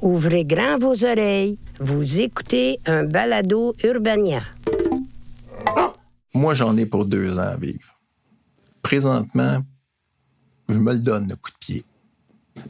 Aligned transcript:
Ouvrez 0.00 0.44
grand 0.44 0.78
vos 0.78 1.04
oreilles. 1.04 1.58
Vous 1.78 2.20
écoutez 2.20 2.80
un 2.86 3.04
balado 3.04 3.74
Urbania. 3.84 4.42
Moi, 6.32 6.54
j'en 6.54 6.76
ai 6.76 6.86
pour 6.86 7.04
deux 7.04 7.38
ans 7.38 7.52
à 7.52 7.56
vivre. 7.56 7.98
Présentement, 8.82 9.62
je 10.68 10.78
me 10.78 10.92
le 10.92 11.00
donne, 11.00 11.28
le 11.28 11.36
coup 11.36 11.50
de 11.50 11.56
pied. 11.58 11.84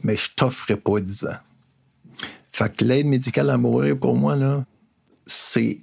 Mais 0.03 0.17
je 0.17 0.29
t'offrerai 0.35 0.77
pas 0.77 0.99
dix 0.99 1.25
ans. 1.25 1.39
Fait 2.51 2.75
que 2.75 2.83
l'aide 2.83 3.05
médicale 3.05 3.49
à 3.49 3.57
mourir, 3.57 3.97
pour 3.97 4.15
moi, 4.15 4.35
là, 4.35 4.65
c'est 5.25 5.79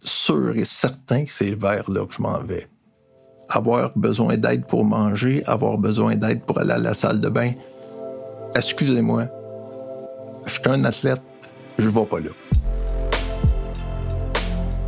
sûr 0.00 0.56
et 0.56 0.64
certain 0.64 1.24
que 1.24 1.32
c'est 1.32 1.54
vers 1.54 1.90
là 1.90 2.06
que 2.06 2.14
je 2.14 2.22
m'en 2.22 2.38
vais. 2.38 2.66
Avoir 3.50 3.92
besoin 3.96 4.38
d'aide 4.38 4.66
pour 4.66 4.84
manger, 4.84 5.44
avoir 5.44 5.76
besoin 5.76 6.16
d'aide 6.16 6.42
pour 6.44 6.58
aller 6.58 6.72
à 6.72 6.78
la 6.78 6.94
salle 6.94 7.20
de 7.20 7.28
bain. 7.28 7.52
Excusez-moi, 8.54 9.28
je 10.46 10.52
suis 10.52 10.62
un 10.66 10.84
athlète, 10.84 11.22
je 11.78 11.88
vais 11.88 12.06
pas 12.06 12.20
là. 12.20 12.30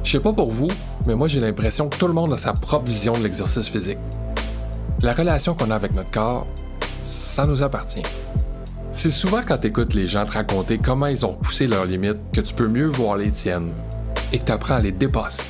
Je 0.02 0.12
sais 0.12 0.20
pas 0.20 0.32
pour 0.32 0.50
vous, 0.50 0.68
mais 1.06 1.14
moi 1.14 1.28
j'ai 1.28 1.40
l'impression 1.40 1.88
que 1.88 1.96
tout 1.96 2.06
le 2.06 2.12
monde 2.12 2.32
a 2.32 2.36
sa 2.36 2.52
propre 2.52 2.86
vision 2.86 3.12
de 3.12 3.22
l'exercice 3.22 3.68
physique. 3.68 3.98
La 5.02 5.12
relation 5.12 5.54
qu'on 5.54 5.70
a 5.70 5.74
avec 5.74 5.94
notre 5.94 6.10
corps, 6.10 6.46
ça 7.02 7.46
nous 7.46 7.62
appartient. 7.62 8.02
C'est 8.92 9.10
souvent 9.10 9.42
quand 9.46 9.58
t'écoutes 9.58 9.94
les 9.94 10.06
gens 10.06 10.24
te 10.24 10.32
raconter 10.32 10.78
comment 10.78 11.06
ils 11.06 11.26
ont 11.26 11.32
repoussé 11.32 11.66
leurs 11.66 11.84
limites 11.84 12.18
que 12.32 12.40
tu 12.40 12.54
peux 12.54 12.68
mieux 12.68 12.86
voir 12.86 13.16
les 13.16 13.30
tiennes 13.30 13.72
et 14.32 14.38
que 14.38 14.44
tu 14.44 14.52
apprends 14.52 14.76
à 14.76 14.80
les 14.80 14.92
dépasser. 14.92 15.42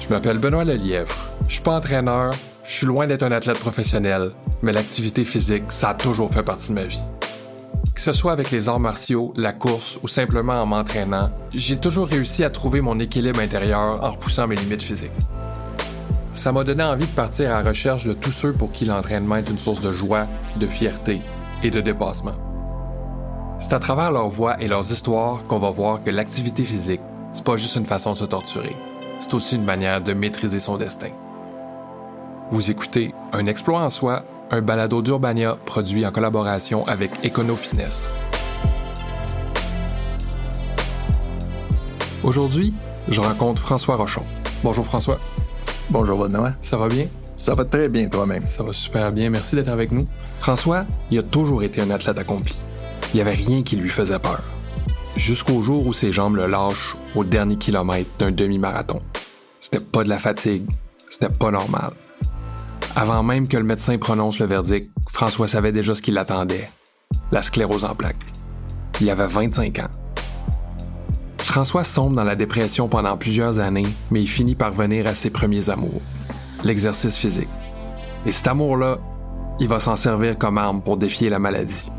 Je 0.00 0.08
m'appelle 0.08 0.38
Benoît 0.38 0.64
Lelièvre. 0.64 1.30
Je 1.48 1.54
suis 1.54 1.62
pas 1.62 1.76
entraîneur, 1.76 2.32
je 2.64 2.72
suis 2.72 2.86
loin 2.86 3.06
d'être 3.06 3.24
un 3.24 3.32
athlète 3.32 3.58
professionnel, 3.58 4.30
mais 4.62 4.72
l'activité 4.72 5.24
physique, 5.24 5.64
ça 5.68 5.90
a 5.90 5.94
toujours 5.94 6.32
fait 6.32 6.42
partie 6.42 6.68
de 6.68 6.74
ma 6.74 6.84
vie. 6.84 7.02
Que 7.94 8.00
ce 8.00 8.12
soit 8.12 8.32
avec 8.32 8.50
les 8.50 8.68
arts 8.68 8.80
martiaux, 8.80 9.34
la 9.36 9.52
course 9.52 9.98
ou 10.02 10.08
simplement 10.08 10.62
en 10.62 10.66
m'entraînant, 10.66 11.30
j'ai 11.54 11.76
toujours 11.76 12.08
réussi 12.08 12.42
à 12.42 12.50
trouver 12.50 12.80
mon 12.80 12.98
équilibre 12.98 13.40
intérieur 13.40 14.02
en 14.02 14.12
repoussant 14.12 14.46
mes 14.46 14.56
limites 14.56 14.82
physiques. 14.82 15.12
Ça 16.32 16.52
m'a 16.52 16.64
donné 16.64 16.82
envie 16.82 17.06
de 17.06 17.12
partir 17.12 17.54
à 17.54 17.62
la 17.62 17.68
recherche 17.68 18.06
de 18.06 18.14
tous 18.14 18.30
ceux 18.30 18.54
pour 18.54 18.72
qui 18.72 18.86
l'entraînement 18.86 19.36
est 19.36 19.50
une 19.50 19.58
source 19.58 19.80
de 19.80 19.92
joie, 19.92 20.26
de 20.56 20.66
fierté 20.66 21.20
et 21.62 21.70
de 21.70 21.82
dépassement. 21.82 22.32
C'est 23.58 23.74
à 23.74 23.78
travers 23.78 24.10
leurs 24.10 24.30
voix 24.30 24.60
et 24.60 24.68
leurs 24.68 24.90
histoires 24.90 25.46
qu'on 25.46 25.58
va 25.58 25.70
voir 25.70 26.02
que 26.02 26.10
l'activité 26.10 26.64
physique, 26.64 27.02
c'est 27.32 27.44
pas 27.44 27.58
juste 27.58 27.76
une 27.76 27.86
façon 27.86 28.12
de 28.12 28.16
se 28.16 28.24
torturer, 28.24 28.74
c'est 29.18 29.34
aussi 29.34 29.56
une 29.56 29.64
manière 29.64 30.00
de 30.00 30.14
maîtriser 30.14 30.58
son 30.58 30.78
destin. 30.78 31.10
Vous 32.50 32.70
écoutez 32.70 33.14
Un 33.32 33.46
exploit 33.46 33.82
en 33.82 33.90
soi, 33.90 34.24
un 34.52 34.60
balado 34.60 35.00
d'Urbania 35.00 35.56
produit 35.64 36.04
en 36.04 36.12
collaboration 36.12 36.86
avec 36.86 37.10
EconoFitness. 37.24 38.12
Aujourd'hui, 42.22 42.74
je 43.08 43.20
rencontre 43.20 43.62
François 43.62 43.96
Rochon. 43.96 44.22
Bonjour 44.62 44.84
François. 44.84 45.18
Bonjour 45.88 46.18
Benoît. 46.18 46.52
Ça 46.60 46.76
va 46.76 46.88
bien? 46.88 47.06
Ça 47.38 47.54
va 47.54 47.64
très 47.64 47.88
bien 47.88 48.08
toi-même. 48.08 48.44
Ça 48.44 48.62
va 48.62 48.74
super 48.74 49.10
bien. 49.10 49.30
Merci 49.30 49.56
d'être 49.56 49.68
avec 49.68 49.90
nous. 49.90 50.06
François, 50.38 50.84
il 51.10 51.18
a 51.18 51.22
toujours 51.22 51.62
été 51.62 51.80
un 51.80 51.90
athlète 51.90 52.18
accompli. 52.18 52.56
Il 53.12 53.16
n'y 53.16 53.22
avait 53.22 53.32
rien 53.32 53.62
qui 53.62 53.76
lui 53.76 53.88
faisait 53.88 54.18
peur. 54.18 54.42
Jusqu'au 55.16 55.62
jour 55.62 55.86
où 55.86 55.94
ses 55.94 56.12
jambes 56.12 56.36
le 56.36 56.46
lâchent 56.46 56.94
au 57.16 57.24
dernier 57.24 57.56
kilomètre 57.56 58.10
d'un 58.18 58.30
demi-marathon. 58.30 59.00
C'était 59.58 59.80
pas 59.80 60.04
de 60.04 60.10
la 60.10 60.18
fatigue. 60.18 60.66
C'était 61.08 61.30
pas 61.30 61.50
normal. 61.50 61.92
Avant 62.94 63.22
même 63.22 63.48
que 63.48 63.56
le 63.56 63.64
médecin 63.64 63.96
prononce 63.96 64.38
le 64.38 64.44
verdict, 64.44 64.90
François 65.10 65.48
savait 65.48 65.72
déjà 65.72 65.94
ce 65.94 66.02
qui 66.02 66.10
l'attendait. 66.10 66.68
La 67.30 67.40
sclérose 67.40 67.86
en 67.86 67.94
plaques. 67.94 68.16
Il 69.00 69.08
avait 69.08 69.26
25 69.26 69.78
ans. 69.78 69.88
François 71.38 71.84
sombre 71.84 72.16
dans 72.16 72.24
la 72.24 72.36
dépression 72.36 72.88
pendant 72.88 73.16
plusieurs 73.16 73.58
années, 73.58 73.86
mais 74.10 74.20
il 74.20 74.26
finit 74.26 74.54
par 74.54 74.72
venir 74.72 75.06
à 75.06 75.14
ses 75.14 75.30
premiers 75.30 75.70
amours, 75.70 76.02
l'exercice 76.64 77.16
physique. 77.16 77.48
Et 78.26 78.32
cet 78.32 78.48
amour-là, 78.48 78.98
il 79.58 79.68
va 79.68 79.80
s'en 79.80 79.96
servir 79.96 80.36
comme 80.36 80.58
arme 80.58 80.82
pour 80.82 80.98
défier 80.98 81.30
la 81.30 81.38
maladie. 81.38 81.90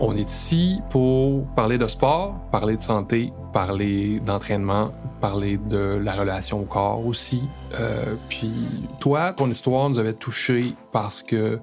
On 0.00 0.16
est 0.16 0.30
ici 0.30 0.80
pour 0.88 1.46
parler 1.54 1.76
de 1.76 1.86
sport, 1.86 2.40
parler 2.50 2.78
de 2.78 2.82
santé, 2.82 3.34
parler 3.52 4.20
d'entraînement, 4.20 4.92
parler 5.20 5.58
de 5.58 6.00
la 6.02 6.14
relation 6.14 6.60
au 6.60 6.64
corps 6.64 7.04
aussi. 7.04 7.42
Euh, 7.74 8.14
puis 8.28 8.52
toi, 9.00 9.32
ton 9.32 9.50
histoire 9.50 9.90
nous 9.90 9.98
avait 9.98 10.14
touché 10.14 10.74
parce 10.92 11.22
que 11.22 11.58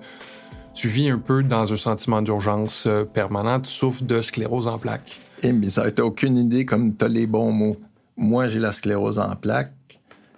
tu 0.74 0.88
vis 0.88 1.10
un 1.10 1.18
peu 1.18 1.44
dans 1.44 1.72
un 1.72 1.78
sentiment 1.78 2.22
d'urgence 2.22 2.86
euh, 2.88 3.04
permanent, 3.04 3.60
tu 3.60 3.70
souffres 3.70 4.04
de 4.04 4.22
sclérose 4.22 4.68
en 4.68 4.78
plaques. 4.78 5.20
Eh, 5.44 5.52
mais 5.52 5.70
ça 5.70 5.90
n'a 5.90 6.06
aucune 6.06 6.38
idée 6.38 6.66
comme 6.66 6.96
tu 6.96 7.06
as 7.06 7.08
les 7.08 7.28
bons 7.28 7.52
mots. 7.52 7.78
Moi, 8.16 8.48
j'ai 8.48 8.60
la 8.60 8.72
sclérose 8.72 9.20
en 9.20 9.36
plaques. 9.36 9.74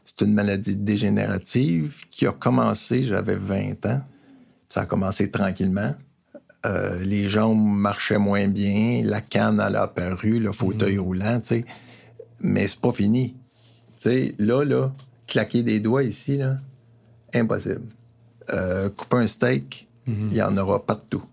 C'est 0.05 0.25
une 0.25 0.33
maladie 0.33 0.75
dégénérative 0.75 2.05
qui 2.09 2.25
a 2.25 2.31
commencé, 2.31 3.03
j'avais 3.03 3.35
20 3.35 3.85
ans. 3.85 4.01
Ça 4.67 4.81
a 4.81 4.85
commencé 4.85 5.29
tranquillement. 5.29 5.93
Euh, 6.65 7.01
les 7.03 7.29
jambes 7.29 7.63
marchaient 7.63 8.17
moins 8.17 8.47
bien, 8.47 9.01
la 9.05 9.21
canne 9.21 9.63
elle 9.65 9.75
a 9.77 9.83
apparu, 9.83 10.39
le 10.39 10.51
fauteuil 10.51 10.95
Mhm. 10.97 10.99
roulant, 11.03 11.39
tu 11.39 11.47
sais. 11.55 11.65
Mais 12.41 12.67
c'est 12.67 12.79
pas 12.79 12.91
fini. 12.91 13.35
Tu 13.97 14.09
sais, 14.09 14.35
là, 14.39 14.63
là, 14.65 14.93
claquer 15.27 15.63
des 15.63 15.79
doigts 15.79 16.03
ici, 16.03 16.37
là, 16.37 16.57
impossible. 17.33 17.87
Euh, 18.51 18.89
couper 18.89 19.17
un 19.17 19.27
steak, 19.27 19.87
il 20.07 20.33
y 20.33 20.41
en 20.41 20.57
aura 20.57 20.83
partout. 20.85 21.23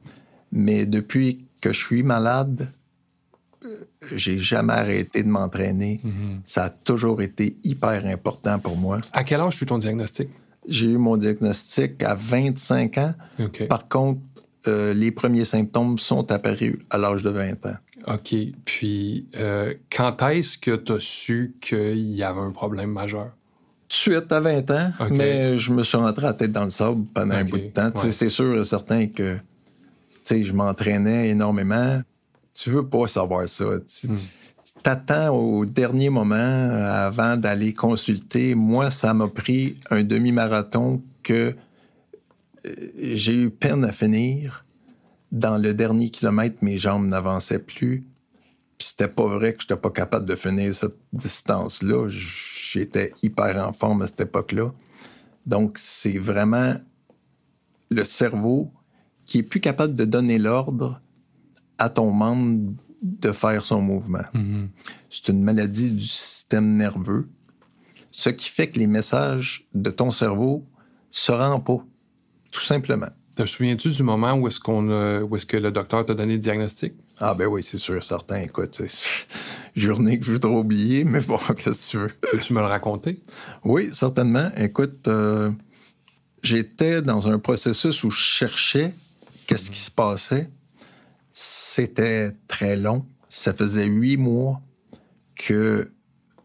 Mais 0.53 0.85
depuis 0.87 1.47
que 1.63 1.73
je 1.73 1.79
suis 1.79 2.03
malade, 2.03 2.69
euh, 3.65 3.69
j'ai 4.15 4.39
jamais 4.39 4.75
arrêté 4.75 5.23
de 5.23 5.29
m'entraîner. 5.29 6.01
Ça 6.45 6.65
a 6.65 6.69
toujours 6.71 7.23
été 7.23 7.57
hyper 7.65 8.05
important 8.07 8.59
pour 8.59 8.77
moi. 8.77 9.01
À 9.13 9.25
quel 9.25 9.41
âge 9.41 9.55
fut 9.57 9.67
ton 9.67 9.79
diagnostic? 9.79 10.29
J'ai 10.69 10.87
eu 10.87 10.99
mon 10.99 11.17
diagnostic 11.17 12.03
à 12.03 12.15
25 12.15 12.99
ans. 12.99 13.15
Par 13.69 13.89
contre, 13.89 14.21
euh, 14.69 14.95
les 14.95 15.11
premiers 15.11 15.45
symptômes 15.45 15.99
sont 15.99 16.31
apparus 16.33 16.77
à 16.91 16.99
l'âge 16.99 17.23
de 17.23 17.31
20 17.31 17.67
ans. 17.67 17.77
OK. 18.09 18.35
Puis, 18.65 19.27
euh, 19.37 19.75
quand 19.95 20.23
est-ce 20.29 20.59
que 20.59 20.77
tu 20.77 20.93
as 20.93 21.01
su 21.01 21.55
qu'il 21.61 22.11
y 22.13 22.23
avait 22.23 22.41
un 22.41 22.53
problème 22.53 22.91
majeur? 22.91 23.31
Tout 23.89 24.11
de 24.11 24.15
suite 24.17 24.33
à 24.33 24.41
20 24.41 24.71
ans, 24.73 24.91
mais 25.11 25.59
je 25.59 25.73
me 25.73 25.85
suis 25.85 25.97
rentré 25.97 26.23
la 26.23 26.33
tête 26.33 26.53
dans 26.53 26.65
le 26.65 26.71
sable 26.71 27.05
pendant 27.15 27.35
un 27.37 27.45
bout 27.45 27.59
de 27.59 27.67
temps. 27.69 27.91
Ouais. 28.03 28.11
C'est 28.13 28.29
sûr 28.29 28.59
et 28.61 28.65
certain 28.65 29.07
que 29.07 29.37
je 30.29 30.53
m'entraînais 30.53 31.29
énormément. 31.31 32.01
Tu 32.53 32.71
veux 32.71 32.87
pas 32.89 33.07
savoir 33.07 33.49
ça. 33.49 33.65
Tu 33.87 34.09
Hmm. 34.09 34.17
t'attends 34.83 35.29
au 35.37 35.65
dernier 35.65 36.11
moment 36.11 36.35
euh, 36.37 37.07
avant 37.07 37.37
d'aller 37.37 37.73
consulter. 37.73 38.55
Moi, 38.55 38.91
ça 38.91 39.15
m'a 39.15 39.29
pris 39.29 39.79
un 39.91 40.03
demi-marathon 40.03 41.03
que 41.23 41.55
j'ai 42.99 43.35
eu 43.35 43.51
peine 43.51 43.85
à 43.85 43.93
finir. 43.93 44.65
Dans 45.33 45.59
le 45.59 45.75
dernier 45.75 46.11
kilomètre, 46.11 46.59
mes 46.63 46.79
jambes 46.79 47.07
n'avançaient 47.07 47.59
plus. 47.59 48.07
Puis 48.79 48.89
c'était 48.89 49.09
pas 49.09 49.27
vrai 49.27 49.55
que 49.55 49.63
j'étais 49.63 49.77
pas 49.77 49.91
capable 49.91 50.27
de 50.27 50.37
finir 50.37 50.75
cette 50.75 50.97
distance-là. 51.13 52.09
J'étais 52.09 53.13
hyper 53.23 53.67
en 53.67 53.73
forme 53.73 54.03
à 54.03 54.07
cette 54.07 54.21
époque-là. 54.21 54.73
Donc, 55.47 55.79
c'est 55.79 56.19
vraiment 56.19 56.75
le 57.91 58.05
cerveau 58.05 58.73
qui 59.25 59.39
est 59.39 59.43
plus 59.43 59.61
capable 59.61 59.95
de 59.95 60.05
donner 60.05 60.39
l'ordre 60.39 61.01
à 61.79 61.89
ton 61.89 62.11
membre 62.11 62.75
de 63.03 63.33
faire 63.33 63.65
son 63.65 63.81
mouvement. 63.81 64.25
C'est 65.11 65.29
une 65.29 65.43
maladie 65.43 65.91
du 65.91 66.07
système 66.07 66.77
nerveux, 66.77 67.29
ce 68.11 68.31
qui 68.31 68.49
fait 68.49 68.69
que 68.69 68.79
les 68.79 68.87
messages 68.87 69.69
de 69.75 69.91
ton 69.91 70.11
cerveau 70.11 70.65
se 71.11 71.33
rendent 71.33 71.65
pas, 71.65 71.85
tout 72.57 72.63
simplement. 72.65 73.09
Te 73.37 73.45
souviens-tu 73.45 73.91
du 73.91 74.03
moment 74.03 74.33
où 74.33 74.49
est-ce 74.49 74.59
qu'on 74.59 74.91
a- 74.91 75.21
où 75.21 75.37
est-ce 75.37 75.45
que 75.45 75.59
le 75.59 75.71
docteur 75.71 76.07
t'a 76.07 76.15
donné 76.15 76.35
le 76.35 76.39
diagnostic? 76.39 76.95
Ah 77.19 77.35
ben 77.35 77.47
oui, 77.47 77.63
c'est 77.63 77.77
sûr, 77.79 78.03
certain. 78.03 78.37
Écoute, 78.41 78.77
c'est 78.89 79.27
journée 79.79 80.19
que 80.19 80.25
je 80.25 80.33
voudrais 80.33 80.53
oublier, 80.55 81.05
mais 81.05 81.21
bon, 81.21 81.37
qu'est-ce 81.57 81.87
que 81.87 81.91
tu 81.91 81.97
veux? 81.99 82.11
Peux-tu 82.33 82.55
me 82.55 82.61
le 82.61 82.67
raconter? 82.67 83.23
Oui, 83.63 83.91
certainement. 83.93 84.51
Écoute, 84.57 85.07
euh, 85.09 85.51
j'étais 86.43 87.03
dans 87.03 87.29
un 87.29 87.39
processus 87.39 88.03
où 88.05 88.11
je 88.11 88.19
cherchais 88.19 88.95
qu'est-ce 89.47 89.71
qui 89.71 89.81
se 89.81 89.91
passait. 89.91 90.49
C'était 91.33 92.33
très 92.49 92.77
long. 92.77 93.05
Ça 93.29 93.53
faisait 93.53 93.85
huit 93.87 94.17
mois 94.17 94.63
que 95.35 95.91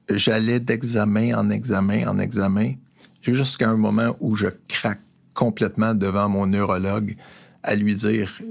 j'allais 0.09 0.59
d'examen 0.59 1.33
en 1.35 1.49
examen 1.49 2.05
en 2.05 2.19
examen, 2.19 2.73
jusqu'à 3.21 3.69
un 3.69 3.77
moment 3.77 4.17
où 4.19 4.35
je 4.35 4.47
craque 4.67 4.99
complètement 5.33 5.93
devant 5.93 6.29
mon 6.29 6.47
neurologue 6.47 7.15
à 7.63 7.75
lui 7.75 7.95
dire 7.95 8.41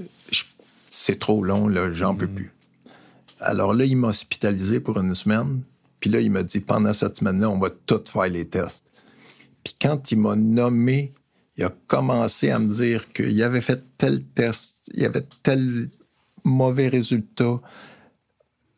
c'est 0.87 1.19
trop 1.19 1.43
long, 1.43 1.67
là, 1.67 1.93
j'en 1.93 2.15
peux 2.15 2.27
plus. 2.27 2.51
Alors 3.39 3.73
là, 3.73 3.85
il 3.85 3.95
m'a 3.95 4.09
hospitalisé 4.09 4.79
pour 4.79 4.99
une 4.99 5.15
semaine. 5.15 5.61
Puis 5.99 6.09
là, 6.09 6.19
il 6.19 6.31
m'a 6.31 6.43
dit, 6.43 6.59
pendant 6.59 6.93
cette 6.93 7.17
semaine-là, 7.17 7.49
on 7.49 7.59
va 7.59 7.69
tout 7.69 8.03
faire 8.05 8.27
les 8.27 8.47
tests. 8.47 8.91
Puis 9.63 9.75
quand 9.79 10.11
il 10.11 10.19
m'a 10.19 10.35
nommé, 10.35 11.13
il 11.57 11.61
il 11.61 11.65
a 11.65 11.73
commencé 11.87 12.49
à 12.49 12.59
me 12.59 12.73
dire 12.73 13.11
qu'il 13.13 13.41
avait 13.43 13.61
fait 13.61 13.83
tel 13.97 14.23
test, 14.23 14.89
il 14.93 15.01
y 15.01 15.05
avait 15.05 15.25
tel 15.43 15.89
mauvais 16.43 16.87
résultat. 16.87 17.61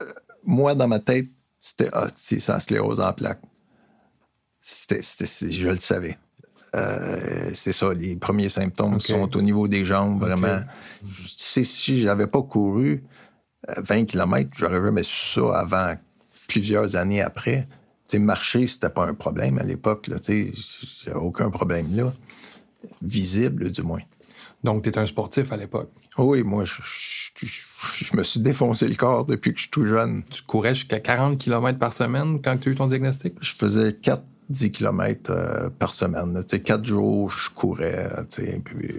Euh, 0.01 0.13
moi, 0.43 0.75
dans 0.75 0.87
ma 0.87 0.99
tête, 0.99 1.29
c'était 1.59 1.89
ah, 1.93 2.07
c'est 2.15 2.41
ça, 2.41 2.59
sclérose 2.59 2.99
en 2.99 3.13
plaques. 3.13 3.41
C'était, 4.59 5.01
je 5.01 5.69
le 5.69 5.79
savais. 5.79 6.17
Euh, 6.75 7.51
c'est 7.53 7.71
ça, 7.71 7.93
les 7.93 8.15
premiers 8.15 8.49
symptômes 8.49 8.99
sont 8.99 9.35
au 9.35 9.41
niveau 9.41 9.67
des 9.67 9.85
jambes, 9.85 10.19
vraiment. 10.19 10.59
Si 11.27 12.01
j'avais 12.01 12.27
pas 12.27 12.41
couru 12.41 13.03
20 13.77 14.01
euh, 14.01 14.05
km, 14.05 14.49
j'aurais 14.53 14.83
jamais 14.83 15.03
su 15.03 15.39
ça 15.39 15.59
avant 15.59 15.95
plusieurs 16.47 16.95
années 16.95 17.21
après. 17.21 17.67
sais, 18.07 18.19
marcher, 18.19 18.67
c'était 18.67 18.89
pas 18.89 19.05
un 19.07 19.13
problème 19.13 19.59
à 19.59 19.63
l'époque. 19.63 20.09
J'avais 20.09 21.15
aucun 21.15 21.49
problème 21.49 21.87
là. 21.95 22.11
Visible, 23.01 23.71
du 23.71 23.81
moins. 23.81 24.01
Donc, 24.63 24.83
tu 24.83 24.89
étais 24.89 24.99
un 24.99 25.05
sportif 25.05 25.51
à 25.51 25.57
l'époque? 25.57 25.91
Oui, 26.17 26.41
moi, 26.41 26.63
je, 26.65 28.15
me 28.15 28.23
suis 28.23 28.39
défoncé 28.39 28.87
le 28.87 28.95
corps 28.95 29.25
depuis 29.25 29.51
que 29.51 29.57
je 29.57 29.63
suis 29.63 29.71
tout 29.71 29.85
jeune. 29.85 30.23
Tu 30.29 30.41
courais 30.43 30.73
jusqu'à 30.73 30.99
40 30.99 31.37
km 31.37 31.77
par 31.77 31.93
semaine 31.93 32.41
quand 32.41 32.57
tu 32.57 32.69
as 32.69 32.71
eu 32.71 32.75
ton 32.75 32.87
diagnostic? 32.87 33.35
Je 33.41 33.55
faisais 33.55 33.93
4 33.93 34.23
10 34.53 34.71
km 34.71 35.31
euh, 35.31 35.69
par 35.69 35.93
semaine. 35.93 36.43
quatre 36.63 36.85
jours, 36.85 37.29
je 37.29 37.49
courais, 37.49 38.09
puis 38.63 38.93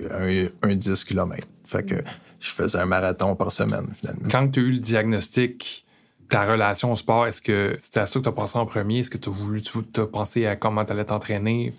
un, 0.62 0.75
10 0.75 1.05
km. 1.05 1.47
Fait 1.65 1.85
que 1.85 1.97
je 2.41 2.51
faisais 2.51 2.79
un 2.79 2.87
marathon 2.87 3.37
par 3.37 3.53
semaine, 3.53 3.87
finalement. 3.93 4.29
Quand 4.31 4.49
tu 4.49 4.61
as 4.61 4.62
eu 4.65 4.73
le 4.73 4.79
diagnostic, 4.79 5.87
ta 6.29 6.45
relation 6.45 6.93
au 6.93 6.97
sport, 6.97 7.27
est-ce 7.27 7.41
que 7.41 7.77
c'était 7.79 8.01
à 8.01 8.06
ça 8.06 8.19
que 8.19 8.25
tu 8.25 8.29
as 8.29 8.33
pensé 8.33 8.59
en 8.59 8.67
premier? 8.67 8.99
Est-ce 9.01 9.11
que 9.11 9.19
tu 9.19 9.29
as 9.29 9.33
voulu 9.33 9.62
tu 9.62 10.01
as 10.01 10.06
pensé 10.06 10.47
à 10.47 10.56
comment 10.56 10.85
tu 10.85 10.93
allais 10.93 11.05
t'entraîner? 11.05 11.73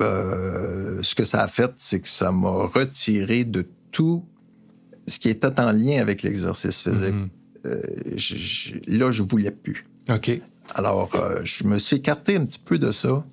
Euh, 0.00 1.02
ce 1.02 1.14
que 1.14 1.24
ça 1.24 1.42
a 1.42 1.48
fait, 1.48 1.72
c'est 1.76 2.00
que 2.00 2.08
ça 2.08 2.32
m'a 2.32 2.66
retiré 2.74 3.44
de 3.44 3.66
tout 3.90 4.24
ce 5.06 5.18
qui 5.18 5.28
était 5.28 5.60
en 5.60 5.72
lien 5.72 6.00
avec 6.00 6.22
l'exercice 6.22 6.80
physique. 6.82 7.14
Mm-hmm. 7.14 7.28
Euh, 7.66 7.80
là, 8.86 9.10
je 9.10 9.22
voulais 9.22 9.50
plus. 9.50 9.84
OK. 10.10 10.40
Alors, 10.70 11.10
euh, 11.14 11.40
je 11.44 11.64
me 11.64 11.78
suis 11.78 11.96
écarté 11.96 12.36
un 12.36 12.44
petit 12.44 12.58
peu 12.58 12.78
de 12.78 12.92
ça 12.92 13.24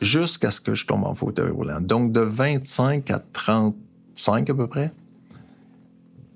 jusqu'à 0.00 0.50
ce 0.50 0.60
que 0.60 0.74
je 0.74 0.86
tombe 0.86 1.04
en 1.04 1.14
fauteuil 1.14 1.50
roulant. 1.50 1.80
Donc, 1.80 2.12
de 2.12 2.20
25 2.20 3.10
à 3.10 3.18
35 3.18 4.50
à 4.50 4.54
peu 4.54 4.66
près. 4.66 4.92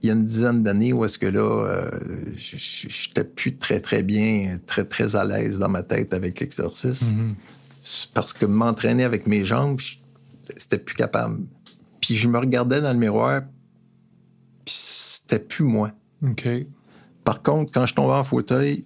Il 0.02 0.08
y 0.08 0.10
a 0.10 0.14
une 0.14 0.24
dizaine 0.24 0.64
d'années 0.64 0.92
où 0.92 1.04
est-ce 1.04 1.16
que 1.16 1.26
là, 1.26 1.40
euh, 1.40 1.90
je 2.34 2.56
j'étais 2.58 3.22
plus 3.22 3.56
très, 3.56 3.80
très 3.80 4.02
bien, 4.02 4.58
très, 4.66 4.84
très 4.84 5.14
à 5.14 5.24
l'aise 5.24 5.60
dans 5.60 5.68
ma 5.68 5.84
tête 5.84 6.12
avec 6.12 6.40
l'exercice. 6.40 7.04
Mm-hmm. 7.04 7.34
Parce 8.12 8.32
que 8.32 8.44
m'entraîner 8.44 9.04
avec 9.04 9.28
mes 9.28 9.44
jambes, 9.44 9.78
c'était 10.56 10.78
plus 10.78 10.96
capable. 10.96 11.38
Puis 12.00 12.16
je 12.16 12.28
me 12.28 12.36
regardais 12.36 12.80
dans 12.80 12.92
le 12.92 12.98
miroir, 12.98 13.42
puis 14.64 14.74
c'était 14.74 15.38
plus 15.38 15.64
moi. 15.64 15.92
OK. 16.22 16.48
Par 17.24 17.42
contre, 17.42 17.70
quand 17.72 17.86
je 17.86 17.94
tombais 17.94 18.14
en 18.14 18.24
fauteuil, 18.24 18.84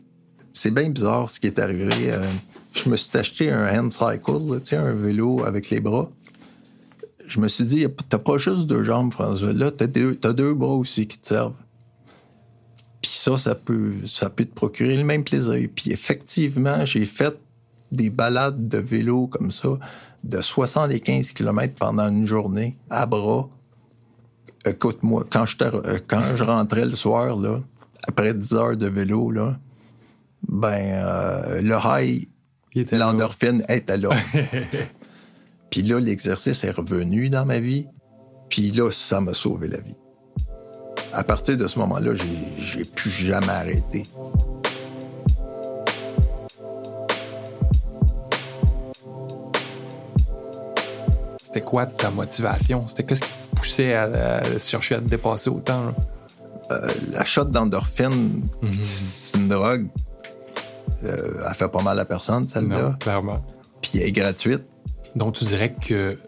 c'est 0.56 0.70
bien 0.70 0.88
bizarre 0.88 1.29
ce 1.29 1.38
qui 1.38 1.49
est 1.49 1.58
arrivé. 1.58 1.93
Euh, 2.11 2.25
je 2.73 2.88
me 2.88 2.97
suis 2.97 3.17
acheté 3.17 3.50
un 3.50 3.67
hand 3.79 3.93
cycle, 3.93 4.62
un 4.73 4.93
vélo 4.93 5.44
avec 5.44 5.69
les 5.69 5.81
bras. 5.81 6.08
Je 7.26 7.41
me 7.41 7.49
suis 7.49 7.64
dit, 7.64 7.87
t'as 8.08 8.19
pas 8.19 8.38
juste 8.38 8.62
deux 8.62 8.82
jambes, 8.82 9.12
François. 9.12 9.53
Là, 9.53 9.70
t'as 9.70 9.87
deux, 9.87 10.14
deux 10.14 10.55
bras 10.55 10.75
aussi 10.75 11.06
qui 11.06 11.19
te 11.19 11.26
servent. 11.26 11.53
Puis 13.03 13.11
ça, 13.11 13.37
ça 13.37 13.55
peut, 13.55 13.94
ça 14.06 14.31
peut 14.31 14.47
te 14.47 14.55
procurer 14.55 14.97
le 14.97 15.05
même 15.05 15.25
plaisir. 15.25 15.69
Puis 15.75 15.93
effectivement, 15.93 16.87
j'ai 16.87 17.05
fait 17.05 17.38
des 17.93 18.08
balades 18.08 18.67
de 18.67 18.79
vélo 18.79 19.26
comme 19.26 19.50
ça, 19.50 19.79
de 20.25 20.41
75 20.41 21.32
km 21.32 21.75
pendant 21.75 22.08
une 22.08 22.26
journée, 22.26 22.79
à 22.88 23.05
bras. 23.05 23.50
Écoute-moi, 24.64 25.26
quand 25.31 25.44
je, 25.44 25.56
euh, 25.62 25.99
je 26.35 26.44
rentrais 26.44 26.87
le 26.87 26.97
soir, 26.97 27.37
là, 27.37 27.61
après 28.08 28.32
10 28.32 28.55
heures 28.55 28.76
de 28.76 28.87
vélo, 28.87 29.31
là, 29.31 29.58
ben, 30.48 30.72
euh, 30.72 31.60
le 31.60 31.76
high, 31.84 32.28
l'endorphine 32.92 33.64
était 33.68 33.96
là. 33.96 34.10
Puis 35.70 35.82
là, 35.82 36.00
l'exercice 36.00 36.64
est 36.64 36.70
revenu 36.70 37.28
dans 37.28 37.44
ma 37.44 37.58
vie. 37.58 37.86
Puis 38.48 38.70
là, 38.70 38.90
ça 38.90 39.20
m'a 39.20 39.34
sauvé 39.34 39.68
la 39.68 39.78
vie. 39.78 39.96
À 41.12 41.24
partir 41.24 41.56
de 41.56 41.66
ce 41.66 41.78
moment-là, 41.80 42.12
j'ai 42.58 42.84
plus 42.84 43.10
jamais 43.10 43.48
arrêté. 43.48 44.04
C'était 51.40 51.60
quoi 51.62 51.86
ta 51.86 52.10
motivation? 52.10 52.86
C'était 52.86 53.04
qu'est-ce 53.04 53.22
qui 53.22 53.28
te 53.28 53.56
poussait 53.56 53.94
à, 53.94 54.58
chercher 54.58 54.96
à 54.96 54.98
te 54.98 55.08
dépasser 55.08 55.48
autant? 55.50 55.94
Euh, 56.70 56.88
la 57.12 57.24
shot 57.24 57.44
d'endorphine, 57.44 58.42
mhm. 58.60 58.72
c'est 58.82 59.38
une 59.38 59.48
drogue 59.48 59.86
euh, 61.04 61.44
elle 61.48 61.54
fait 61.54 61.69
pas 61.69 61.82
mal 61.82 61.98
à 61.98 62.04
personne, 62.04 62.48
celle-là. 62.48 62.96
clairement. 63.00 63.44
Puis 63.82 63.93
elle 63.96 64.08
est 64.08 64.12
gratuite. 64.12 64.62
Donc, 65.14 65.34
tu 65.34 65.44
dirais 65.44 65.75
que 65.75 66.19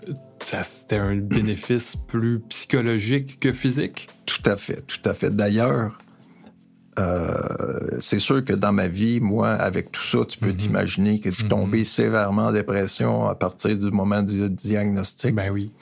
ça, 0.41 0.62
c'était 0.62 0.97
un 0.97 1.17
bénéfice 1.17 1.97
plus 1.97 2.41
psychologique 2.49 3.41
que 3.41 3.53
physique? 3.53 4.09
Tout 4.26 4.43
à 4.44 4.56
fait, 4.56 4.82
tout 4.87 5.09
à 5.09 5.15
fait. 5.15 5.35
D'ailleurs, 5.35 5.99
euh, 6.99 7.79
c'est 8.00 8.19
sûr 8.19 8.44
que 8.44 8.53
dans 8.53 8.73
ma 8.73 8.88
vie, 8.88 9.20
moi, 9.20 9.50
avec 9.50 9.93
tout 9.93 10.03
ça, 10.03 10.25
tu 10.26 10.38
peux 10.38 10.49
mhm. 10.49 10.56
t'imaginer 10.56 11.20
que 11.20 11.31
je 11.31 11.37
suis 11.37 11.44
mhm. 11.44 11.50
tombé 11.50 11.85
sévèrement 11.85 12.47
en 12.47 12.53
dépression 12.53 13.29
à 13.29 13.35
partir 13.35 13.76
du 13.76 13.91
moment 13.91 14.23
du 14.23 14.49
diagnostic. 14.50 15.35
Ben 15.35 15.50
oui. 15.50 15.73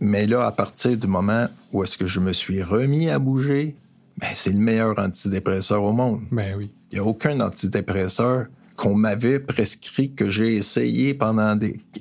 Mais 0.00 0.26
là, 0.26 0.44
à 0.46 0.52
partir 0.52 0.96
du 0.96 1.06
moment 1.06 1.46
où 1.72 1.82
est-ce 1.82 1.96
que 1.96 2.06
je 2.06 2.20
me 2.20 2.32
suis 2.32 2.62
remis 2.62 3.08
à 3.08 3.18
bouger, 3.18 3.76
ben, 4.18 4.28
c'est 4.34 4.50
le 4.50 4.58
meilleur 4.58 4.98
antidépresseur 4.98 5.82
au 5.82 5.92
monde. 5.92 6.20
Ben 6.30 6.54
oui. 6.56 6.70
Il 6.90 6.94
n'y 6.94 7.00
a 7.00 7.04
aucun 7.04 7.40
antidépresseur 7.40 8.46
qu'on 8.76 8.94
m'avait 8.94 9.40
prescrit, 9.40 10.14
que 10.14 10.30
j'ai 10.30 10.56
essayé 10.56 11.14
pendant 11.14 11.58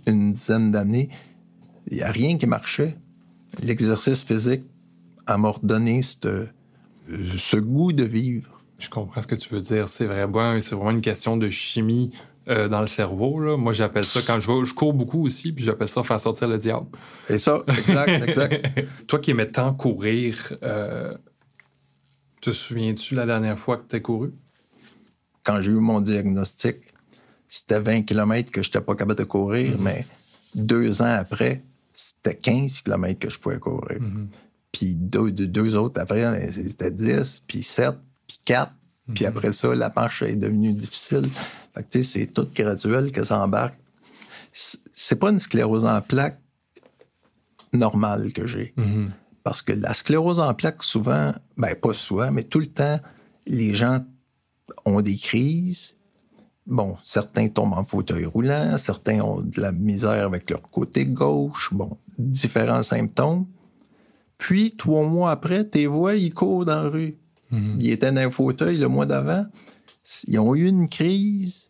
une 0.07 0.33
dizaine 0.33 0.71
d'années. 0.71 1.09
Il 1.87 1.97
n'y 1.97 2.03
a 2.03 2.11
rien 2.11 2.37
qui 2.37 2.47
marchait. 2.47 2.97
L'exercice 3.63 4.23
physique 4.23 4.63
a 5.25 5.37
m'a 5.37 5.49
redonné 5.49 6.01
ce 6.01 7.57
goût 7.57 7.93
de 7.93 8.03
vivre. 8.03 8.61
Je 8.77 8.89
comprends 8.89 9.21
ce 9.21 9.27
que 9.27 9.35
tu 9.35 9.53
veux 9.53 9.61
dire. 9.61 9.87
C'est 9.87 10.05
vrai. 10.05 10.27
c'est 10.61 10.75
vraiment 10.75 10.91
une 10.91 11.01
question 11.01 11.37
de 11.37 11.49
chimie 11.49 12.11
euh, 12.47 12.67
dans 12.67 12.81
le 12.81 12.87
cerveau. 12.87 13.57
Moi, 13.57 13.73
j'appelle 13.73 14.03
ça, 14.03 14.19
quand 14.25 14.39
je, 14.39 14.65
je 14.65 14.73
cours 14.73 14.93
beaucoup 14.93 15.25
aussi, 15.25 15.51
puis 15.51 15.63
j'appelle 15.63 15.87
ça 15.87 16.03
faire 16.03 16.19
sortir 16.19 16.47
le 16.47 16.57
diable. 16.57 16.87
Et 17.29 17.37
ça, 17.37 17.63
exact, 17.67 18.27
exact. 18.27 18.85
Toi 19.07 19.19
qui 19.19 19.31
aimais 19.31 19.49
tant 19.49 19.73
courir, 19.73 20.53
euh, 20.61 21.15
te 22.41 22.51
souviens-tu 22.51 23.15
la 23.15 23.25
dernière 23.25 23.57
fois 23.57 23.77
que 23.77 23.87
tu 23.87 23.95
as 23.95 23.99
couru? 23.99 24.33
Quand 25.45 25.61
j'ai 25.61 25.71
eu 25.71 25.75
mon 25.75 26.01
diagnostic, 26.01 26.77
c'était 27.47 27.79
20 27.79 28.01
km 28.01 28.51
que 28.51 28.61
je 28.61 28.67
n'étais 28.67 28.81
pas 28.81 28.95
capable 28.95 29.19
de 29.19 29.23
courir, 29.23 29.77
mhm. 29.77 29.83
mais 29.83 30.05
deux 30.53 31.01
ans 31.01 31.15
après, 31.17 31.63
c'était 31.93 32.35
15 32.35 32.81
km 32.81 33.19
que 33.19 33.29
je 33.29 33.39
pouvais 33.39 33.59
courir. 33.59 34.01
Mhm. 34.01 34.27
Puis 34.71 34.95
deux, 34.95 35.31
deux, 35.31 35.75
autres 35.75 36.01
après, 36.01 36.51
c'était 36.51 36.91
10, 36.91 37.43
puis 37.47 37.63
7, 37.63 37.95
puis 38.27 38.39
4. 38.43 38.73
Puis 39.13 39.23
mhm. 39.23 39.29
après 39.29 39.53
ça, 39.53 39.73
la 39.73 39.93
marche 39.95 40.23
est 40.23 40.35
devenue 40.35 40.73
difficile. 40.73 41.29
Fait 41.73 41.87
que, 41.87 42.03
c'est 42.03 42.25
tout 42.25 42.47
graduel 42.53 43.11
que 43.11 43.23
ça 43.23 43.41
embarque. 43.41 43.75
C'est 44.51 45.19
pas 45.19 45.29
une 45.29 45.39
sclérose 45.39 45.85
en 45.85 46.01
plaques 46.01 46.39
normale 47.73 48.33
que 48.33 48.47
j'ai. 48.47 48.73
Parce 49.43 49.61
que 49.61 49.73
la 49.73 49.93
sclérose 49.93 50.39
en 50.39 50.53
plaques, 50.53 50.83
souvent, 50.83 51.33
ben 51.57 51.75
pas 51.75 51.93
souvent, 51.93 52.31
mais 52.31 52.43
tout 52.43 52.59
le 52.59 52.67
temps, 52.67 52.99
les 53.45 53.75
gens 53.75 54.03
ont 54.85 55.01
des 55.01 55.15
crises. 55.15 55.97
Bon, 56.65 56.97
certains 57.03 57.47
tombent 57.47 57.73
en 57.73 57.83
fauteuil 57.83 58.25
roulant, 58.25 58.77
certains 58.77 59.21
ont 59.21 59.41
de 59.41 59.61
la 59.61 59.71
misère 59.71 60.25
avec 60.25 60.49
leur 60.49 60.61
côté 60.63 61.05
gauche. 61.05 61.69
Bon, 61.71 61.97
différents 62.17 62.83
symptômes. 62.83 63.45
Puis, 64.37 64.75
trois 64.75 65.07
mois 65.07 65.31
après, 65.31 65.63
tes 65.63 65.85
voix, 65.85 66.15
ils 66.15 66.33
courent 66.33 66.65
dans 66.65 66.83
la 66.83 66.89
rue. 66.89 67.17
Mhm. 67.51 67.77
Ils 67.79 67.91
étaient 67.91 68.11
dans 68.11 68.21
un 68.21 68.31
fauteuil 68.31 68.77
le 68.77 68.87
mois 68.87 69.05
d'avant. 69.05 69.45
Ils 70.27 70.39
ont 70.39 70.55
eu 70.55 70.67
une 70.67 70.89
crise, 70.89 71.69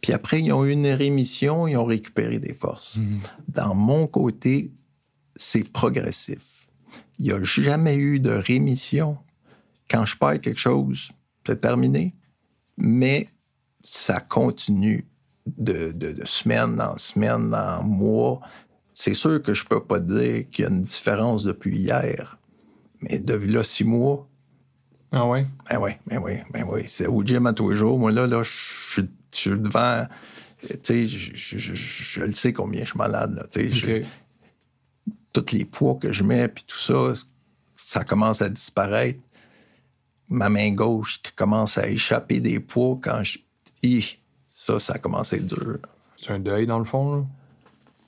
puis 0.00 0.12
après, 0.12 0.42
ils 0.42 0.52
ont 0.52 0.64
eu 0.64 0.70
une 0.70 0.86
rémission, 0.86 1.66
ils 1.66 1.76
ont 1.76 1.84
récupéré 1.84 2.38
des 2.38 2.54
forces. 2.54 2.96
Mhm. 2.96 3.20
Dans 3.48 3.74
mon 3.74 4.06
côté, 4.06 4.72
c'est 5.36 5.70
progressif. 5.70 6.68
Il 7.18 7.26
n'y 7.26 7.32
a 7.32 7.42
jamais 7.44 7.96
eu 7.96 8.20
de 8.20 8.30
rémission. 8.30 9.18
Quand 9.90 10.06
je 10.06 10.16
perds 10.16 10.40
quelque 10.40 10.60
chose, 10.60 11.10
c'est 11.46 11.60
terminé 11.60 12.14
mais 12.80 13.28
ça 13.82 14.20
continue 14.20 15.06
de, 15.46 16.14
semaine 16.24 16.80
en 16.80 16.98
semaine, 16.98 17.54
en 17.54 17.82
mois. 17.82 18.40
C'est 18.94 19.14
sûr 19.14 19.42
que 19.42 19.54
je 19.54 19.64
peux 19.64 19.82
pas 19.82 20.00
dire 20.00 20.48
qu'il 20.50 20.64
y 20.64 20.68
a 20.68 20.70
une 20.70 20.82
différence 20.82 21.44
depuis 21.44 21.76
hier, 21.76 22.38
mais 23.00 23.18
de 23.18 23.34
là 23.34 23.62
six 23.62 23.84
mois. 23.84 24.26
Ah 25.12 25.26
ouais? 25.26 25.46
Ben 25.68 25.78
oui, 25.78 25.92
ben 26.06 26.18
oui, 26.18 26.34
ben 26.52 26.64
oui. 26.68 26.84
C'est 26.86 27.06
au 27.06 27.22
gym 27.24 27.46
à 27.46 27.52
tous 27.52 27.70
les 27.70 27.76
jours. 27.76 27.98
Moi, 27.98 28.12
là, 28.12 28.26
là, 28.26 28.42
je 28.42 29.02
suis 29.32 29.50
devant. 29.50 30.06
Tu 30.60 30.68
sais, 30.82 31.08
je, 31.08 32.20
le 32.20 32.32
sais 32.32 32.52
combien 32.52 32.82
je 32.82 32.90
suis 32.90 32.98
malade, 32.98 33.34
là. 33.34 33.44
Tous 35.32 35.52
les 35.52 35.64
poids 35.64 35.94
que 35.94 36.12
je 36.12 36.22
mets, 36.22 36.48
puis 36.48 36.64
tout 36.64 36.78
ça, 36.78 37.14
ça 37.74 38.04
commence 38.04 38.42
à 38.42 38.48
disparaître. 38.48 39.20
Ma 40.30 40.48
main 40.48 40.72
gauche 40.72 41.20
qui 41.22 41.32
commence 41.32 41.76
à 41.76 41.88
échapper 41.88 42.40
des 42.40 42.60
poids 42.60 42.98
quand 43.02 43.22
je. 43.24 43.38
ça, 44.48 44.78
ça 44.78 44.98
commence 44.98 45.32
à 45.32 45.36
être 45.36 45.46
dur. 45.46 45.78
C'est 46.16 46.32
un 46.32 46.38
deuil, 46.38 46.66
dans 46.66 46.78
le 46.78 46.84
fond, 46.84 47.16
là? 47.16 47.24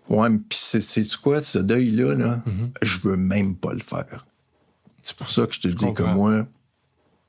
Ouais, 0.09 0.29
mais 0.29 0.39
puis 0.49 0.59
c'est 0.59 1.17
quoi, 1.21 1.43
ce 1.43 1.59
deuil-là, 1.59 2.15
là, 2.15 2.43
Mm-hmm. 2.47 2.71
je 2.83 3.01
veux 3.01 3.17
même 3.17 3.55
pas 3.57 3.73
le 3.73 3.81
faire. 3.81 4.27
C'est 5.01 5.17
pour 5.17 5.29
ça 5.29 5.47
que 5.47 5.55
je 5.55 5.61
te 5.61 5.69
dis 5.69 5.93
que 5.95 6.03
moi, 6.03 6.47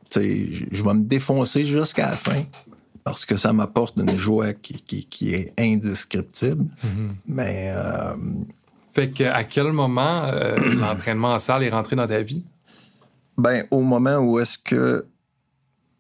tu 0.10 0.20
sais, 0.20 0.48
je- 0.72 0.84
vais 0.84 0.94
me 0.94 1.04
défoncer 1.04 1.66
jusqu'à 1.66 2.10
la 2.10 2.16
fin 2.16 2.44
parce 3.04 3.26
que 3.26 3.36
ça 3.38 3.54
m'apporte 3.54 3.96
une 3.98 4.18
joie 4.18 4.54
qui, 4.54 4.82
qui- 4.82 5.06
qui 5.06 5.34
est 5.34 5.54
indescriptible. 5.58 6.66
Mm-hmm. 6.84 7.10
Mais 7.28 7.72
euh, 7.74 8.16
Fait 8.94 9.10
que 9.12 9.24
à 9.24 9.44
quel 9.44 9.72
moment 9.72 10.24
euh, 10.26 10.58
l'entraînement 10.80 11.34
en 11.34 11.40
salle 11.40 11.64
est 11.64 11.70
rentré 11.70 11.96
dans 11.96 12.08
ta 12.08 12.22
vie? 12.22 12.46
Ben, 13.38 13.66
au 13.72 13.82
moment 13.82 14.18
où 14.18 14.40
est-ce 14.40 14.58
que 14.58 15.06